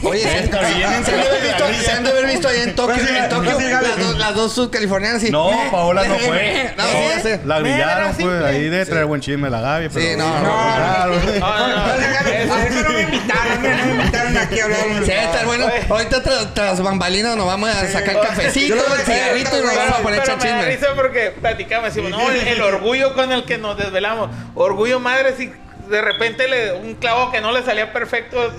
[0.10, 2.60] Oye, se, Está bien, se han de haber visto, se han de haber visto ahí
[2.62, 5.24] en Tokio, Pues sí, en Tokio pues sí, las, dos, las dos sudcalifornianas.
[5.24, 6.74] y- No, Paola no fue.
[6.78, 6.84] No,
[7.24, 7.30] sí.
[7.46, 8.46] La brillaron, pues, simple.
[8.46, 10.06] ahí de traer buen chisme la Gaby, pero...
[10.06, 11.16] Sí, no, no, claro.
[11.40, 14.80] No, no, me invitaron, no me invitaron aquí a hablar.
[15.06, 15.66] Sí, está bueno.
[15.90, 16.22] Ahorita
[16.54, 19.76] tras bambalinas nos vamos a sacar cafecito, Yo lo voy a el cigarrito y nos
[19.76, 23.32] vamos a poner echar me da risa porque platicamos, decimos, no, el, el orgullo con
[23.32, 24.30] el que nos desvelamos.
[24.56, 25.52] Orgullo madre si
[25.92, 28.52] de repente le, un clavo que no le salía perfecto.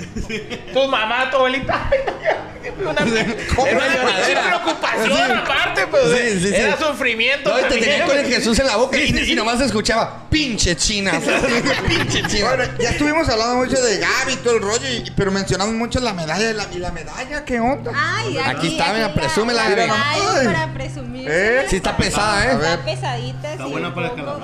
[0.72, 1.90] Tu mamá, tu abuelita.
[2.62, 5.32] Una, era una preocupación Sí.
[5.32, 6.02] aparte, pues.
[6.16, 6.54] Sí, sí, sí.
[6.54, 7.50] era sufrimiento.
[7.50, 8.26] No, te tenía con el.
[8.26, 9.32] Jesús en la boca y, Sí, sí.
[9.32, 11.12] y nomás se escuchaba, pinche china.
[11.88, 12.54] pinche china.
[12.54, 15.98] Bueno, ya estuvimos hablando mucho de Gaby y todo el rollo, y- pero mencionamos mucho
[16.00, 16.50] la medalla.
[16.50, 17.90] ¿Y la, y la medalla qué onda?
[17.94, 20.46] Ay, Aquí está, mira, la- presúmela, la Ay.
[20.46, 21.28] para presumir.
[21.30, 21.66] ¿Eh?
[21.68, 22.52] Sí está pesada, ¿eh?
[22.54, 23.52] Está pesadita.
[23.52, 24.40] Está sí, buena para poco.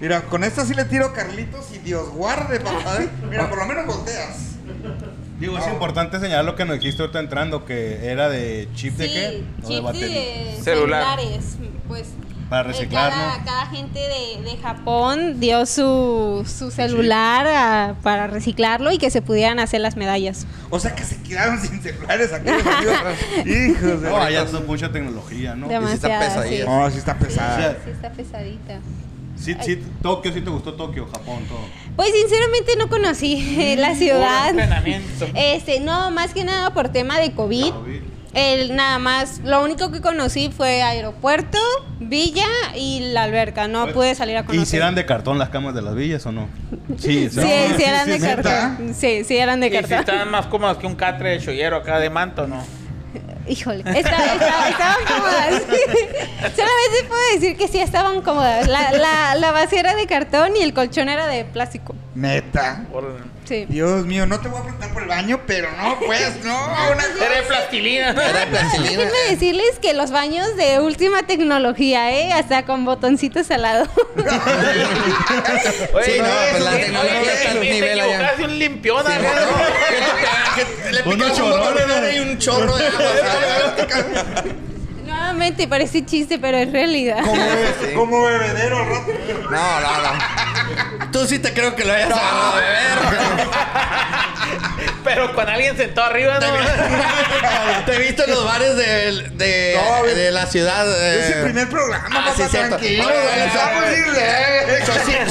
[0.00, 2.98] Mira, con esta sí le tiro a Carlitos y Dios guarde, papá.
[3.28, 4.44] Mira, por lo menos volteas.
[5.40, 9.06] Digo, es importante señalar lo que nos dijiste ahorita entrando, que era de chip de
[9.08, 9.44] Sí, qué?
[9.62, 10.08] O de chips batería.
[10.20, 11.18] de Celular.
[11.18, 11.44] celulares,
[11.86, 12.08] pues.
[12.48, 13.44] Para eh, reciclar, cada, ¿no?
[13.44, 19.20] cada gente de, de Japón dio su, su celular a- para reciclarlo y que se
[19.20, 20.46] pudieran hacer las medallas.
[20.70, 22.48] O sea que se quedaron sin celulares aquí.
[23.50, 25.68] Hijos de No, allá es mucha tecnología, ¿no?
[25.68, 26.64] Demasiada, pesadilla.
[26.64, 26.70] sí.
[26.70, 27.76] No, sí está pesada.
[27.84, 28.80] Sí, está pesadita.
[29.40, 31.60] Sí, sí, Tokio, sí te gustó Tokio, Japón, todo.
[31.96, 34.50] Pues sinceramente no conocí la ciudad.
[34.50, 35.26] Puro entrenamiento.
[35.34, 37.72] Este, no, más que nada por tema de COVID.
[38.34, 41.58] El, nada más, lo único que conocí fue aeropuerto,
[41.98, 43.68] villa y la alberca.
[43.68, 44.62] No pude salir a conocer.
[44.62, 46.48] ¿Y si eran de cartón las camas de las villas o no?
[46.98, 48.94] Sí, Sí, sí, eran de cartón.
[48.94, 49.98] Sí, sí eran de Y si cartón.
[50.00, 52.62] estaban más cómodos que un catre de chollero acá de manto, ¿no?
[53.48, 55.62] Híjole, esta- esta- estaban cómodas.
[56.54, 58.66] Solamente puedo decir que sí estaban cómodas.
[58.68, 61.94] La, la, la base era de cartón y el colchón era de plástico.
[62.14, 62.84] Neta.
[63.44, 63.64] Sí.
[63.68, 66.56] Dios mío, no te voy a preguntar por el baño, pero no, pues, no.
[66.92, 67.14] Una de
[67.68, 68.10] plastilina.
[68.10, 68.90] Era plastilina.
[69.04, 72.32] Déjenme decirles que los baños de última tecnología, ¿eh?
[72.32, 73.86] Hasta con botoncitos al lado.
[75.94, 78.32] Oye, Sí, no, pues la tecnología está al nivel allá.
[78.44, 81.74] un limpión Sí, no, le picas un botón
[82.14, 84.44] y un chorro de agua.
[85.06, 87.20] Nuevamente parece chiste, pero es realidad.
[87.24, 89.12] Como, bebe- como bebedero, rato.
[89.50, 91.10] No, no, no.
[91.12, 92.78] Tú sí te creo que lo hayas agarrado de ver.
[95.04, 96.46] Pero con alguien sentado arriba, ¿no?
[97.86, 100.14] Te he visto en los bares de, de, No, güey.
[100.14, 100.86] de la ciudad.
[100.90, 103.04] eh, Es el primer programa, ah, papá, sí, tranquilo.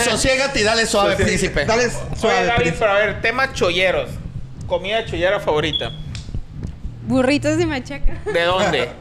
[0.04, 1.66] Sosiégate y dale suave, príncipe.
[1.66, 2.78] Dale Oye, suave, Gaby, príncipe.
[2.80, 4.10] pero a ver, tema cholleros.
[4.68, 5.92] Comida chollera favorita.
[7.04, 8.18] Burritos de machaca.
[8.26, 8.90] ¿De dónde?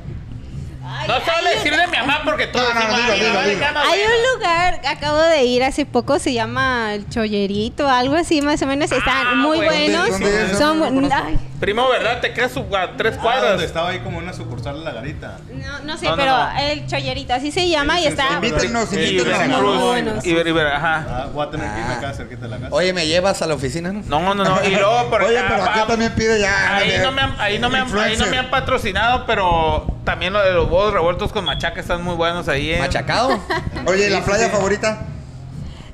[0.89, 3.35] Ay, No solo decir de mi mamá porque tú No, no, decimos, dilo, "Ay, dilo,
[3.35, 3.67] vale, dilo".
[3.67, 4.15] cama, Hay bueno".
[4.15, 8.67] un lugar, acabo de ir hace poco, se llama el Chollerito, algo así más o
[8.67, 8.93] menos.
[8.93, 10.01] Están Ah, muy bueno.
[10.07, 10.59] buenos.
[10.59, 12.21] Son, No ay, Primo, ¿verdad?
[12.21, 13.49] Te quedas a tres Ah, cuadras.
[13.53, 15.39] donde estaba ahí como una sucursal de la garita.
[15.55, 16.59] no, no sé, No, no, pero no.
[16.61, 18.29] el Chollerito, así se llama y está.
[18.29, 19.39] sí, Invítenos, Y invítenos.
[19.39, 19.75] Veracruz.
[19.77, 20.27] Muy buenos.
[20.27, 21.07] Y Ver- y Ver- ajá.
[21.09, 22.69] Ah, voy a tener que irme acá cerquita de la casa.
[22.75, 23.91] Oye, ¿me llevas a la oficina?
[23.91, 24.03] no?
[24.07, 24.65] No, no, no.
[24.65, 26.77] Y luego por Oye, acá, pero aquí pa- también pide ya.
[26.77, 30.35] Ahí no, me han, ahí, no me han, ahí no me han patrocinado, pero también
[30.35, 32.71] lo de los huevos revueltos con machaca están muy buenos ahí.
[32.73, 32.79] ¿eh?
[32.81, 33.31] ¿Machacado?
[33.87, 35.07] Oye, ¿y ¿la playa favorita?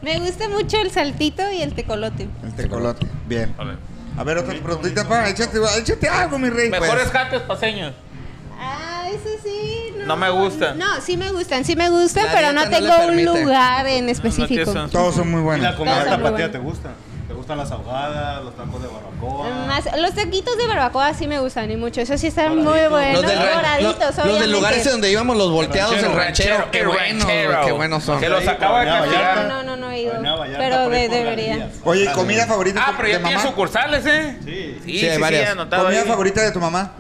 [0.02, 2.28] Me gusta mucho el saltito y el tecolote.
[2.42, 3.06] El tecolote.
[3.26, 3.54] Bien.
[3.56, 3.74] Vale.
[4.16, 5.28] A ver, otras preguntitas, pa.
[5.28, 6.68] Échate, échate algo, mi rey.
[6.70, 7.94] Mejores Pues, jates paseños.
[8.58, 9.94] Ah, eso sí.
[10.06, 10.78] No me gustan.
[10.78, 14.08] No, sí me gustan, sí me gustan, La pero no no tengo un lugar en
[14.08, 14.72] específico.
[14.72, 15.64] son- Todos son muy ¿Y buenos.
[15.70, 16.90] la comida tapatía te gusta?
[17.28, 19.66] ¿Te gustan las ahogadas, los tacos de barbacoa?
[19.66, 22.00] Más, los taquitos de barbacoa sí me gustan y mucho.
[22.00, 23.22] Esos sí están muy buenos.
[23.22, 26.56] Los del, ra- doraditos, los- los del lugar ese donde íbamos los volteados, el ranchero,
[26.58, 26.70] ranchero.
[26.70, 27.60] Qué el buenos, ranchero.
[27.64, 28.20] qué buenos son.
[28.20, 29.46] Que los acabo de castigar.
[29.46, 30.14] No, no, no he ido.
[30.20, 31.70] Vallarta, Pero de- debería.
[31.84, 33.48] Oye, ¿comida favorita Ah, pero de ya tiene mamá?
[33.48, 34.36] sucursales, ¿eh?
[34.44, 34.78] Sí.
[34.84, 35.50] Sí, Sí, sí, varias.
[35.50, 36.08] anotado ¿Comida ahí.
[36.08, 36.92] favorita de tu mamá?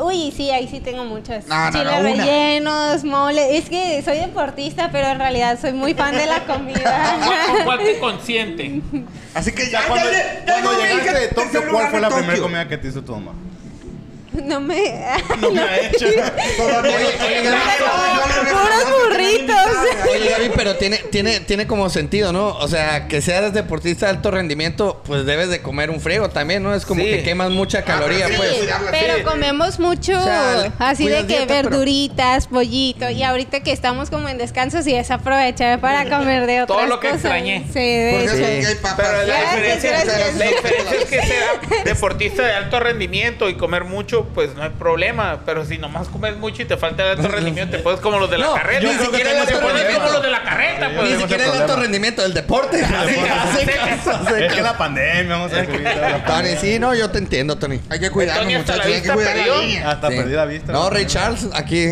[0.00, 1.46] Uy, sí, ahí sí tengo muchas.
[1.46, 3.58] No, no, Chiles no, rellenos, mole.
[3.58, 7.16] Es que soy deportista, pero en realidad soy muy fan de la comida.
[7.46, 8.80] ¿Con cuál te consiente?
[9.34, 11.88] Así que Ya ya, cuando, ya, ya, cuando ya, ya, llegaste ya, de Tokio, ¿cuál
[11.88, 13.32] fue la primera comida que te hizo tu mamá?
[14.44, 15.00] no me.
[15.40, 16.06] No me ha hecho.
[16.56, 16.96] Todavía
[18.50, 19.56] puros burritos.
[20.10, 22.48] Oye, Gaby, pero tiene, tiene, tiene como sentido, ¿no?
[22.58, 26.62] O sea, que seas deportista de alto rendimiento, pues debes de comer un friego también,
[26.62, 26.74] ¿no?
[26.74, 27.10] Es como Sí.
[27.10, 28.58] que quemas mucha caloría, pero sí, pues.
[28.60, 33.22] Sí, pero comemos mucho O sea, así de cuidas que dieta, pero- verduritas, pollito y
[33.22, 37.00] ahorita que estamos como en descanso sí es aprovechar para comer de otras Todo lo
[37.00, 37.24] que cosas.
[37.24, 37.64] extrañé.
[37.72, 38.36] Sí, de hecho.
[38.36, 38.44] Sí.
[38.44, 38.94] aquí hay papas.
[38.96, 40.34] Pero la Gracias, diferencia, gracias.
[40.36, 44.70] la diferencia es que sea deportista de alto rendimiento y comer mucho, pues no hay
[44.70, 45.40] problema.
[45.46, 48.30] Pero si nomás comes mucho y te falta el alto rendimiento, te puedes como los
[48.30, 48.80] de la No, carreta.
[48.82, 51.10] yo Ni creo que siquiera te pones como los de la carreta, Ni pues.
[51.10, 51.82] Ni siquiera el alto problema.
[51.82, 52.84] rendimiento del deporte.
[52.84, 53.14] Hace
[53.72, 57.56] caso, hace Es que la pandemia, vamos a la Tony, sí, no, yo te entiendo,
[57.56, 57.80] Tony.
[57.90, 58.86] Hay que cuidarnos, muchachos.
[58.86, 59.54] Hay que cuidar perdió.
[59.56, 59.90] la línea.
[59.90, 60.16] Hasta Sí.
[60.16, 60.72] perdí la vista.
[60.72, 61.88] No, Ray Charles, aquí.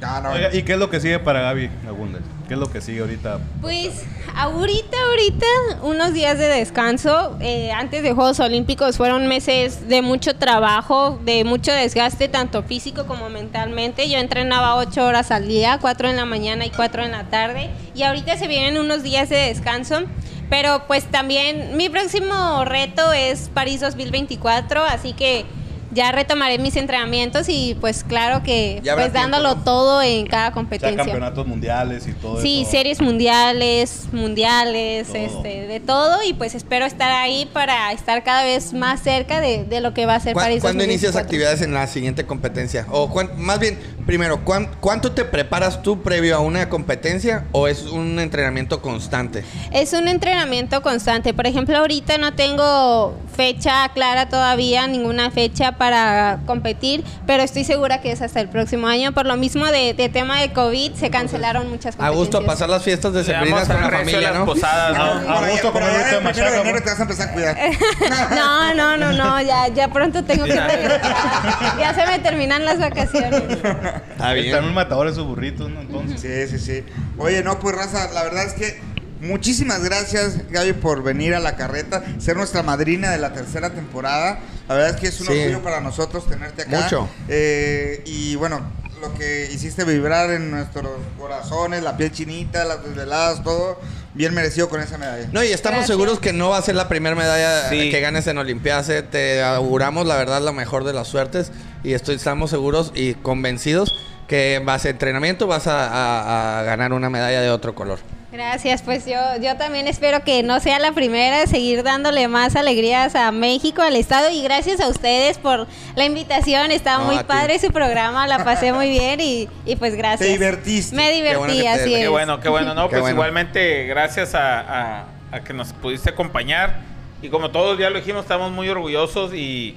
[0.00, 0.32] Ya, no.
[0.32, 2.22] Oiga, ¿y qué es lo que sigue para Gaby Agúndez?
[2.46, 3.38] ¿Qué es lo que sigue ahorita?
[3.62, 4.04] Pues
[4.36, 5.46] ahorita, ahorita,
[5.82, 7.38] unos días de descanso.
[7.40, 13.06] Eh, antes de Juegos Olímpicos fueron meses de mucho trabajo, de mucho desgaste, tanto físico
[13.06, 14.10] como mentalmente.
[14.10, 17.70] Yo entrenaba ocho horas al día, cuatro en la mañana y cuatro en la tarde.
[17.94, 20.02] Y ahorita se vienen unos días de descanso.
[20.50, 25.46] Pero pues también mi próximo reto es París 2024, así que
[25.94, 29.64] ya retomaré mis entrenamientos y pues claro que Ya pues dándolo tiempo, ¿no?
[29.64, 30.96] todo en cada O sea, competencia.
[30.96, 32.70] campeonatos mundiales y todo Sí, eso.
[32.72, 35.16] series mundiales, mundiales, Todo.
[35.16, 39.64] este, de todo y pues espero estar ahí para estar cada vez más cerca de,
[39.64, 40.60] de lo que va a ser ¿Cuá- París.
[40.60, 41.24] ¿Cuándo inicias 2024.
[41.24, 42.86] actividades en la siguiente competencia?
[42.90, 47.82] O más bien, primero, ¿cuán- ¿cuánto te preparas tú previo a una competencia o es
[47.84, 49.44] un entrenamiento constante?
[49.72, 51.32] Es un entrenamiento constante.
[51.34, 58.00] Por ejemplo, ahorita no tengo fecha clara todavía, ninguna fecha para competir, pero estoy segura
[58.00, 59.12] que es hasta el próximo año.
[59.12, 62.18] Por lo mismo de, de tema de COVID, se cancelaron muchas A competencias.
[62.18, 64.44] gusto a pasar las fiestas de sembrinas con la familia, ¿no?
[64.44, 65.30] posadas, No, ¿no?
[65.30, 67.56] a allá- gusto comer de te vas a empezar a cuidar.
[68.34, 70.54] No, no, no, no, ya, ya pronto tengo que.
[71.78, 73.42] Ya se me terminan las vacaciones.
[74.12, 74.46] Está bien.
[74.46, 75.80] Están un matador de sus burritos, ¿no?
[75.80, 76.20] Entonces.
[76.50, 76.84] Sí, sí, sí.
[77.18, 81.56] Oye, no, pues raza, la verdad es que Muchísimas gracias, Gaby, por venir a la
[81.56, 84.38] carreta, ser nuestra madrina de la tercera temporada.
[84.68, 85.32] La verdad es que es un Sí.
[85.32, 86.82] orgullo para nosotros tenerte acá.
[86.82, 87.08] Mucho.
[87.28, 88.60] Eh, y bueno,
[89.00, 93.80] lo que hiciste vibrar en nuestros corazones, la piel chinita, las desveladas, todo,
[94.14, 95.28] bien merecido con esa medalla.
[95.32, 95.86] No, y estamos Gracias.
[95.96, 97.90] seguros que no va a ser la primera medalla Sí.
[97.90, 98.88] que ganes en Olimpiadas.
[98.88, 99.02] eh.
[99.02, 101.50] Te auguramos, la verdad, la mejor de las suertes.
[101.82, 103.92] Y estoy, estamos seguros y convencidos
[104.28, 107.98] que en base a entrenamiento vas a, a- a ganar una medalla de otro color.
[108.38, 113.14] Gracias, pues yo, yo también espero que no sea la primera, seguir dándole más alegrías
[113.14, 117.60] a México, al Estado y gracias a ustedes por la invitación, estaba No, muy padre
[117.60, 120.18] su programa, la pasé muy bien y, y pues gracias.
[120.28, 120.96] Te divertiste.
[120.96, 122.00] Me bueno divertí, te- así es.
[122.00, 122.74] Qué bueno, qué bueno.
[122.74, 123.14] No, Qué pues bueno.
[123.14, 124.60] igualmente gracias a,
[125.02, 126.80] a- a que nos pudiste acompañar.
[127.22, 129.76] Y como todos ya lo dijimos, estamos muy orgullosos y,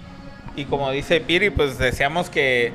[0.56, 2.74] y como dice Piri, pues deseamos que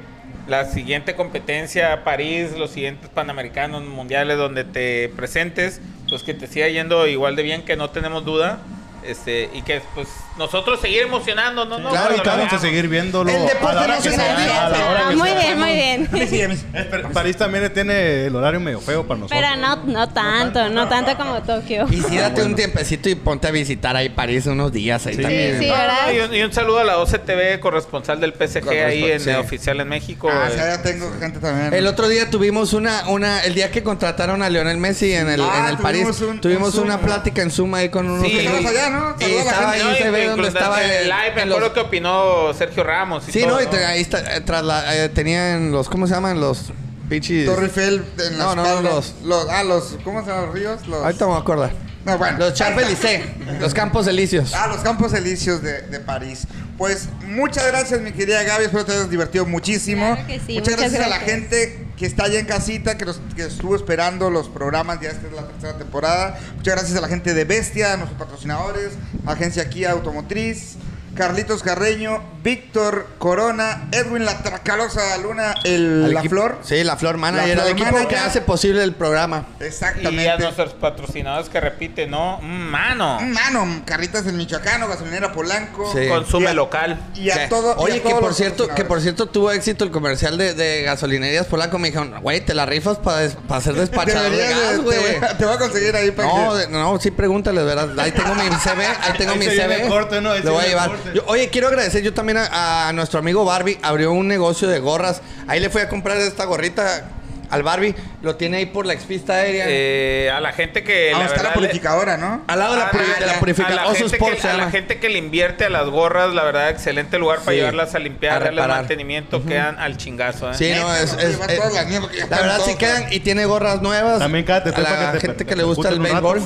[0.48, 6.68] la siguiente competencia, París, los siguientes Panamericanos, Mundiales, donde te presentes, pues que te siga
[6.68, 8.60] yendo igual de bien, que no tenemos duda.
[9.04, 11.90] Este, y que pues nosotros seguir emocionándonos, ¿no?
[11.90, 13.30] Claro, y que lo vamos a seguir viéndolo.
[13.30, 14.66] El deporte a la hora no que se sea, olvida.
[14.66, 15.38] a la hora que muy sea.
[15.40, 16.58] bien, muy bien.
[17.12, 19.40] París también tiene el horario medio feo para nosotros.
[19.42, 21.86] Pero no, no tanto, no tanto como Tokio.
[21.90, 25.06] Y sí, date un tiempecito y ponte a visitar ahí París unos días.
[25.06, 25.22] Ahí Sí.
[25.22, 25.58] también.
[25.58, 26.12] Sí, ¿verdad?
[26.12, 29.30] y, un, y un saludo a la OCTV, corresponsal del PSG ahí en Sí.
[29.30, 30.30] Oficial en México.
[30.32, 30.54] Ah, eh.
[30.56, 31.74] ya tengo gente también.
[31.74, 35.40] El otro día tuvimos una, una, el día que contrataron a Lionel Messi en el,
[35.42, 38.08] Ah, en el París, tuvimos un- tuvimos un Zoom, una plática en Zoom ahí con
[38.08, 38.46] unos Sí.
[38.46, 39.10] allá, ¿no?
[39.10, 39.82] Estaba gente.
[39.82, 42.54] ahí, No, se ve donde estaba en el el- live, me acuerdo los- que opinó
[42.54, 43.28] Sergio Ramos.
[43.28, 46.06] Y Sí, todo, no, y te- ahí está, eh, tras la, eh, tenían los, ¿cómo
[46.06, 46.40] se llaman?
[46.40, 46.72] Los
[47.08, 47.46] pinches...
[47.46, 49.48] Torre Eiffel en No, las no, los- los...
[49.50, 49.96] Ah, los...
[50.04, 50.86] ¿Cómo se llaman los ríos?
[50.86, 51.02] Los...
[51.04, 51.70] Ahorita me voy a acordar.
[52.04, 52.36] No, bueno.
[52.38, 54.52] Los Champs-Élysées, los Campos Elíseos.
[54.54, 56.48] Ah, los Campos Elíseos de, de París.
[56.78, 58.64] Pues muchas gracias, mi querida Gaby.
[58.64, 60.14] Espero te hayas divertido muchísimo.
[60.14, 63.04] Claro que sí, muchas, muchas gracias, a la gente que está allá en casita, que,
[63.04, 65.00] nos, que estuvo esperando los programas.
[65.00, 66.38] Ya esta es la tercera temporada.
[66.56, 68.92] Muchas gracias a la gente de Bestia, a nuestros patrocinadores,
[69.26, 70.76] Agencia Kia Automotriz.
[71.16, 76.58] Carlitos Carreño, Víctor Corona, Edwin La Tracalosa Luna, el, Al La equipo- Flor.
[76.62, 78.18] Sí, la Flor Manager, La el Flor equipo que Manager.
[78.18, 79.44] hace posible el programa.
[79.60, 80.38] Y a Exactamente.
[80.38, 82.38] nuestros patrocinadores que repiten, ¿no?
[82.40, 83.20] Mm, Mano.
[83.20, 85.92] Mano, Carritas del Michoacano, Gasolinera Polanco.
[85.92, 86.08] Sí.
[86.08, 87.00] Consume Y a- local.
[87.14, 87.40] Y a Sí.
[87.50, 87.76] todo.
[87.78, 89.02] y Oye, a que todos por los cierto, que por patrocinadores.
[89.02, 91.78] cierto tuvo éxito el comercial de, de gasolinerías polaco.
[91.78, 93.28] Me dijeron, güey, te la rifas para
[93.60, 94.98] ser despachador de Deberías de- gas, te, güey.
[95.18, 96.58] voy a, te voy a conseguir ahí para No, que...
[96.60, 97.98] de- no, sí, pregúntale, ¿verdad?
[98.00, 99.82] Ahí tengo mi CV, ahí tengo Ahí mi se viene CV.
[99.84, 100.30] el corte, ¿no?
[100.32, 101.01] Ahí se Lo voy a viene llevar.
[101.14, 103.78] Yo- oye, quiero agradecer yo también a, a nuestro amigo Barbie.
[103.82, 105.20] Abrió un negocio de gorras.
[105.48, 107.04] Ahí le fui a comprar esta gorrita
[107.50, 107.94] al Barbie.
[108.22, 109.66] Lo tiene ahí por la expista aérea.
[109.68, 111.12] Eh, a la gente que.
[111.14, 112.42] Ah, la está la purificadora, ¿no?
[112.46, 112.90] al lado de la, Ah,
[113.26, 113.84] la purificadora.
[113.84, 116.70] la, Sport que, se a la gente que le invierte a las gorras, la verdad,
[116.70, 117.56] excelente lugar para Sí.
[117.58, 118.78] llevarlas a limpiar, A reparar.
[118.78, 120.54] mantenimiento, quedan al chingazo, ¿eh?
[120.54, 124.18] Sí, no, es, es- llevar es- ya la verdad sí quedan y tiene gorras nuevas.
[124.20, 126.42] También cállate a la gente te que le gusta el béisbol.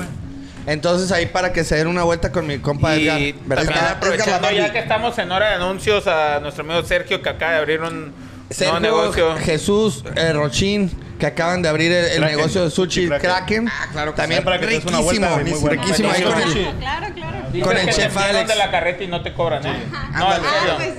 [0.67, 4.49] Entonces ahí para que se den una vuelta con mi compa Edgar Y también aprovechando
[4.49, 7.59] Edgar ya que estamos en hora de anuncios a nuestro amigo Sergio que acaba de
[7.59, 8.12] abrir un
[8.51, 9.37] Sergio, nuevo negocio.
[9.37, 13.31] Jesús eh, Rochín, que acaban de abrir el, negocio de sushi Sí, Kraken.
[13.31, 13.69] Kraken.
[13.69, 14.45] Ah, claro que También sí.
[14.45, 15.83] Para que te des una riquísimo, vuelta, muy bueno.
[15.83, 16.71] riquísimo ahí con Buenísimo.
[16.71, 17.37] el, Claro, claro.
[17.62, 18.49] Con el chef Alex.
[18.49, 19.73] de la carreta y no te cobran, ¿eh?
[19.91, 20.75] No, en Ah, serio.
[20.77, 20.93] pues,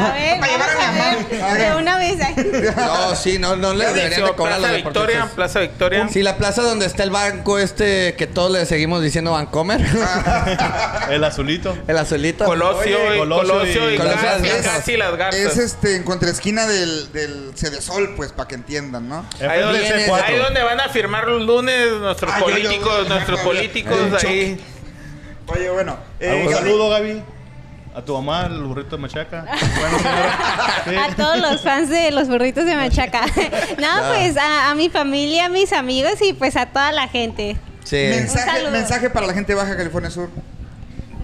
[0.00, 1.52] a ver, Para llevar vamos a mi a mamá.
[1.52, 2.34] ver, de una vez ahí.
[2.76, 5.30] No, sí, no, no le deberían de cobrar a Plaza Victoria.
[5.34, 6.08] Plaza Victoria.
[6.10, 9.80] Sí, la plaza donde está el banco este que todos le seguimos diciendo Vancomer.
[11.10, 11.76] El azulito.
[11.86, 12.44] el azulito.
[12.46, 15.40] Colosio, Oye, y Colosio Colosio y, y- Colosio casi, las casi las garzas.
[15.40, 19.25] Es este, en contraesquina del, del Cedesol, pues, para que entiendan, ¿no?
[19.40, 19.86] Ahí donde,
[20.24, 24.24] ahí donde van a firmar los lunes nuestros Ah, yo- yo- políticos, yo- nuestros políticos
[24.24, 24.60] ahí.
[25.48, 25.96] Oye, bueno.
[26.20, 27.22] eh, ¿Algún Gaby, saludo, Gaby?
[27.94, 29.42] A tu mamá, el burrito de machaca.
[29.48, 30.82] Bueno, señora.
[30.84, 30.94] Sí.
[30.96, 33.22] A todos los fans de los burritos de Machaca.
[33.78, 37.56] No, pues a, a mi familia, a mis amigos y pues a toda la gente.
[37.84, 37.96] Sí.
[37.96, 40.28] Un Mensaje, mensaje para la gente de Baja California Sur.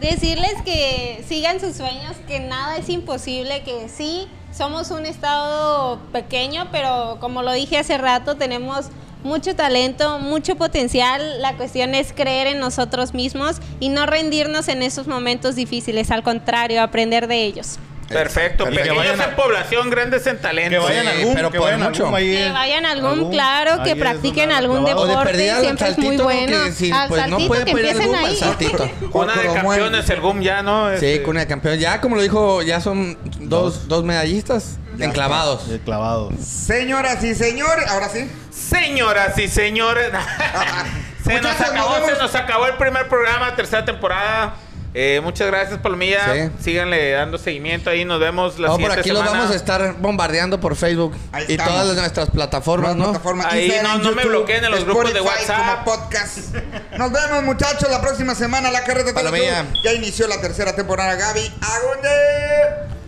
[0.01, 6.69] Decirles que sigan sus sueños, que nada es imposible, que sí, somos un estado pequeño,
[6.71, 8.87] pero como lo dije hace rato, tenemos
[9.25, 11.41] mucho talento, mucho potencial.
[11.41, 16.23] La cuestión es creer en nosotros mismos y no rendirnos en esos momentos difíciles, al
[16.23, 17.79] contrario, aprender de ellos.
[18.13, 18.65] Perfecto.
[18.65, 20.71] Pequeños Que vayan a- en población, grandes en talento.
[20.71, 22.03] Que vayan Sí, a algún, pero que por vayan a mucho.
[22.05, 24.79] algún ahí Que es- vayan a algún, claro, ahí que es practiquen donde algún.
[24.79, 26.65] O de deporte, perdida al siempre es muy saltito, bueno.
[26.65, 28.91] que si al pues no saltito puede que pedir empiecen saltito.
[29.13, 30.89] Una de campeones, el GUM ya, ¿no?
[30.91, 31.79] Sí, Este, cuna de campeón.
[31.79, 35.69] Ya, como lo dijo, ya son dos, dos medallistas Ya enclavados.
[35.69, 36.31] El clavado.
[36.43, 38.31] Señoras y señores, ahora sí.
[38.51, 40.11] Señoras y señores.
[41.25, 42.11] se nos Muchachos, acabó, vemos.
[42.11, 44.55] se nos acabó el primer programa, tercera temporada.
[44.95, 46.35] Eh, muchas gracias, Palomilla.
[46.35, 46.51] Sí.
[46.61, 48.05] Síganle dando seguimiento ahí.
[48.05, 49.39] Nos vemos la No, por siguiente aquí los semana.
[49.39, 51.73] vamos a estar bombardeando por Facebook Ahí y estamos.
[51.81, 53.05] todas nuestras plataformas, ¿no?
[53.05, 55.59] Plataforma, Ahí Instagram, no- no me bloqueen en los grupos de WhatsApp.
[55.85, 56.39] como podcast.
[56.99, 58.71] Nos vemos, muchachos, la próxima semana.
[58.71, 59.65] La carreta de Palomilla.
[59.83, 61.15] Ya inició la tercera temporada.
[61.15, 62.09] Gaby, ¿a dónde?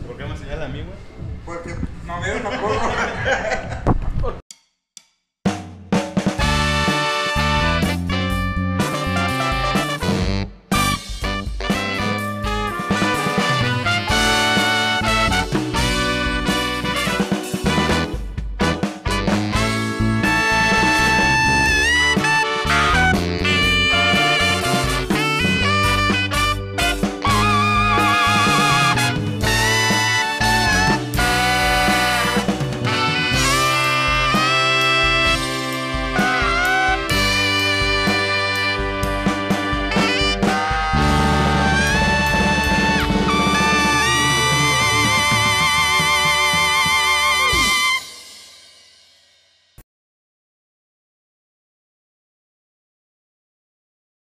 [0.06, 0.94] ¿Por qué me señala a mí, güey?
[1.44, 1.74] Porque
[2.06, 2.80] no veo, no puedo.